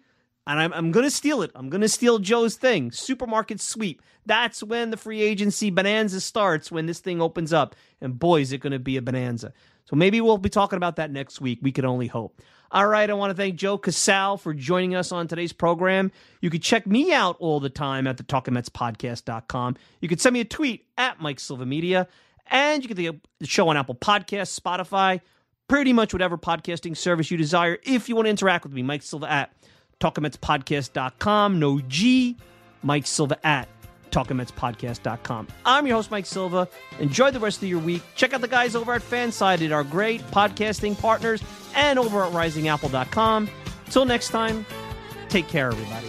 [0.49, 1.51] And I'm, I'm going to steal it.
[1.57, 4.01] I'm going to steal Joe's thing supermarket sweep.
[4.25, 7.75] That's when the free agency bonanza starts, when this thing opens up.
[8.01, 9.53] And boy, is it going to be a bonanza.
[9.87, 11.61] So maybe we'll be talking about that next week.
[11.63, 12.41] We can only hope.
[12.73, 16.11] All right, I want to thank Joe Casal for joining us on today's program.
[16.41, 19.77] You can check me out all the time at the TalkingMetsPodcast.com.
[20.01, 22.09] You can send me a tweet at Mike Silva Media,
[22.49, 25.21] and you can get the show on Apple Podcasts, Spotify,
[25.69, 27.79] pretty much whatever podcasting service you desire.
[27.85, 29.53] If you want to interact with me, Mike Silva at
[30.01, 31.61] TalkingMetsPodcast.com.
[31.61, 32.37] No G,
[32.83, 33.69] Mike Silva at
[34.17, 35.49] talkingmetspodcast.com.
[35.65, 36.69] I'm your host, Mike Silva.
[36.99, 38.03] Enjoy the rest of your week.
[38.15, 41.43] Check out the guys over at Fansided, our great podcasting partners,
[41.75, 43.51] and over at risingapple.com.
[43.91, 44.65] Till next time,
[45.29, 46.09] take care, everybody.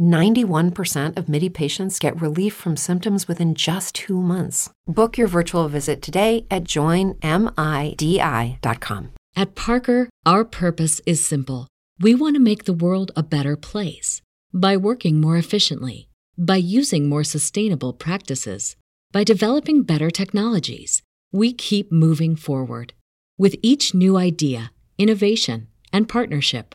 [0.00, 4.70] 91% of MIDI patients get relief from symptoms within just two months.
[4.86, 7.12] Book your virtual visit today at joinmidi.com.
[9.36, 11.68] At Parker, our purpose is simple.
[12.00, 16.08] We want to make the world a better place by working more efficiently,
[16.38, 18.76] by using more sustainable practices,
[19.12, 21.02] by developing better technologies.
[21.32, 22.94] We keep moving forward.
[23.38, 26.74] With each new idea, innovation, and partnership,